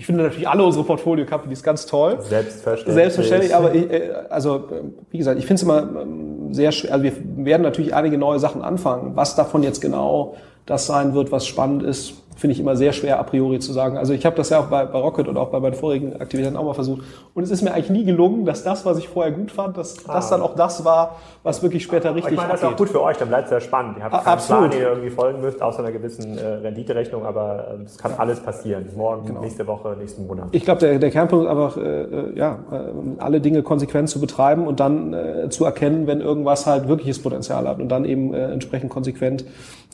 ich 0.00 0.06
finde 0.06 0.22
natürlich 0.22 0.48
alle 0.48 0.64
unsere 0.64 0.82
Portfolio 0.82 1.26
Companies 1.26 1.62
ganz 1.62 1.84
toll. 1.84 2.16
Selbstverständlich. 2.22 2.94
Selbstverständlich, 2.94 3.54
aber 3.54 3.74
ich, 3.74 3.90
äh, 3.90 4.12
also 4.30 4.64
wie 5.10 5.18
gesagt, 5.18 5.38
ich 5.38 5.44
finde 5.44 5.56
es 5.56 5.62
immer 5.62 5.82
ähm, 5.82 6.54
sehr 6.54 6.72
schwer. 6.72 6.94
Also 6.94 7.04
wir 7.04 7.12
werden 7.44 7.60
natürlich 7.60 7.92
einige 7.92 8.16
neue 8.16 8.38
Sachen 8.38 8.62
anfangen. 8.62 9.14
Was 9.14 9.36
davon 9.36 9.62
jetzt 9.62 9.82
genau 9.82 10.36
das 10.64 10.86
sein 10.86 11.12
wird, 11.12 11.32
was 11.32 11.46
spannend 11.46 11.82
ist, 11.82 12.14
finde 12.40 12.54
ich 12.54 12.60
immer 12.60 12.74
sehr 12.74 12.94
schwer 12.94 13.20
a 13.20 13.22
priori 13.22 13.58
zu 13.58 13.74
sagen. 13.74 13.98
Also 13.98 14.14
ich 14.14 14.24
habe 14.24 14.34
das 14.34 14.48
ja 14.48 14.60
auch 14.60 14.68
bei, 14.68 14.86
bei 14.86 14.98
Rocket 14.98 15.28
und 15.28 15.36
auch 15.36 15.50
bei 15.50 15.60
meinen 15.60 15.74
vorigen 15.74 16.18
Aktivitäten 16.18 16.56
auch 16.56 16.64
mal 16.64 16.72
versucht. 16.72 17.02
Und 17.34 17.42
es 17.42 17.50
ist 17.50 17.60
mir 17.60 17.74
eigentlich 17.74 17.90
nie 17.90 18.04
gelungen, 18.04 18.46
dass 18.46 18.64
das, 18.64 18.86
was 18.86 18.96
ich 18.96 19.10
vorher 19.10 19.30
gut 19.30 19.52
fand, 19.52 19.76
dass 19.76 20.08
ah. 20.08 20.14
das 20.14 20.30
dann 20.30 20.40
auch 20.40 20.54
das 20.54 20.82
war, 20.82 21.16
was 21.42 21.62
wirklich 21.62 21.82
später 21.82 22.14
richtig 22.14 22.32
Ich 22.32 22.38
meine, 22.38 22.52
das 22.52 22.62
ist 22.62 22.66
auch 22.66 22.76
gut 22.76 22.88
für 22.88 23.02
euch, 23.02 23.18
dann 23.18 23.28
bleibt 23.28 23.44
es 23.46 23.50
ja 23.50 23.60
spannend. 23.60 23.98
Ihr 23.98 24.04
habt 24.04 24.24
keinen 24.24 24.32
Absolut. 24.32 24.60
Plan, 24.62 24.70
den 24.70 24.80
ihr 24.80 24.88
irgendwie 24.88 25.10
folgen 25.10 25.42
müsst, 25.42 25.60
außer 25.60 25.80
einer 25.80 25.92
gewissen 25.92 26.38
äh, 26.38 26.46
Renditerechnung, 26.46 27.26
aber 27.26 27.76
äh, 27.78 27.84
es 27.84 27.98
kann 27.98 28.12
alles 28.16 28.40
passieren. 28.40 28.86
Morgen, 28.96 29.26
genau. 29.26 29.42
nächste 29.42 29.66
Woche, 29.66 29.94
nächsten 29.98 30.26
Monat. 30.26 30.48
Ich 30.52 30.64
glaube, 30.64 30.80
der, 30.80 30.98
der 30.98 31.10
Kernpunkt 31.10 31.44
ist 31.44 31.50
einfach, 31.50 31.76
äh, 31.76 32.38
ja, 32.38 32.58
äh, 32.72 32.76
alle 33.18 33.42
Dinge 33.42 33.62
konsequent 33.62 34.08
zu 34.08 34.18
betreiben 34.18 34.66
und 34.66 34.80
dann 34.80 35.12
äh, 35.12 35.50
zu 35.50 35.66
erkennen, 35.66 36.06
wenn 36.06 36.22
irgendwas 36.22 36.66
halt 36.66 36.88
wirkliches 36.88 37.20
Potenzial 37.20 37.68
hat 37.68 37.80
und 37.80 37.90
dann 37.90 38.06
eben 38.06 38.32
äh, 38.32 38.50
entsprechend 38.50 38.88
konsequent 38.88 39.44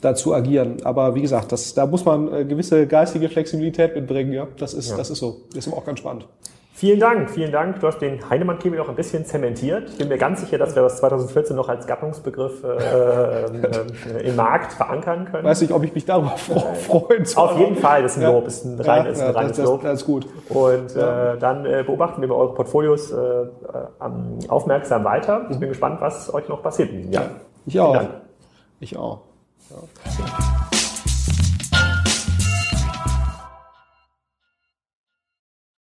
dazu 0.01 0.33
agieren. 0.33 0.77
Aber 0.83 1.15
wie 1.15 1.21
gesagt, 1.21 1.51
das, 1.51 1.73
da 1.73 1.85
muss 1.85 2.05
man 2.05 2.33
äh, 2.33 2.45
gewisse 2.45 2.87
geistige 2.87 3.29
Flexibilität 3.29 3.95
mitbringen. 3.95 4.33
Ja, 4.33 4.47
das 4.57 4.73
ist, 4.73 4.91
ja. 4.91 4.97
das 4.97 5.09
ist 5.09 5.19
so. 5.19 5.41
Das 5.53 5.67
ist 5.67 5.73
auch 5.73 5.85
ganz 5.85 5.99
spannend. 5.99 6.27
Vielen 6.77 6.99
Dank, 6.99 7.31
vielen 7.31 7.51
Dank. 7.51 7.79
Du 7.79 7.87
hast 7.87 7.97
den 7.97 8.29
Heinemann-Käfig 8.29 8.77
noch 8.77 8.87
ein 8.87 8.93
bisschen 8.93 9.25
zementiert. 9.25 9.89
Ich 9.89 9.97
bin 9.97 10.09
mir 10.09 10.19
ganz 10.19 10.41
sicher, 10.41 10.59
dass 10.59 10.75
wir 10.75 10.83
das 10.83 10.97
2014 10.97 11.55
noch 11.55 11.69
als 11.69 11.87
Gattungsbegriff 11.87 12.63
äh, 12.63 13.45
äh, 13.45 14.29
im 14.29 14.35
Markt 14.35 14.73
verankern 14.73 15.25
können. 15.25 15.43
Weiß 15.43 15.61
nicht, 15.61 15.73
ob 15.73 15.83
ich 15.83 15.95
mich 15.95 16.05
darüber 16.05 16.37
freuen 16.37 17.25
soll. 17.25 17.43
Auf 17.49 17.57
jeden 17.57 17.77
Fall, 17.77 18.03
das 18.03 18.11
ist 18.11 18.17
ein 18.19 18.21
ja. 18.21 18.31
Lob, 18.31 18.45
ist 18.45 18.63
ein, 18.63 18.79
rein, 18.79 19.05
ja, 19.05 19.11
ist 19.11 19.21
ein 19.21 19.31
reines 19.31 19.57
das, 19.57 19.65
Lob. 19.65 19.81
Das, 19.81 20.01
ist 20.01 20.05
gut. 20.05 20.27
Und 20.49 20.95
äh, 20.95 21.39
dann 21.39 21.65
äh, 21.65 21.83
beobachten 21.83 22.21
wir 22.21 22.29
eure 22.29 22.53
Portfolios 22.53 23.11
äh, 23.11 23.17
aufmerksam 24.47 25.03
weiter. 25.03 25.47
Ich 25.49 25.57
bin 25.57 25.69
gespannt, 25.69 25.99
was 25.99 26.31
euch 26.31 26.47
noch 26.47 26.61
passiert 26.61 26.91
in 26.91 26.97
diesem 26.97 27.11
Jahr. 27.11 27.29
Ich 27.65 27.79
auch. 27.79 28.03
Ich 28.79 28.95
auch. 28.95 29.21
Ja. 29.69 30.76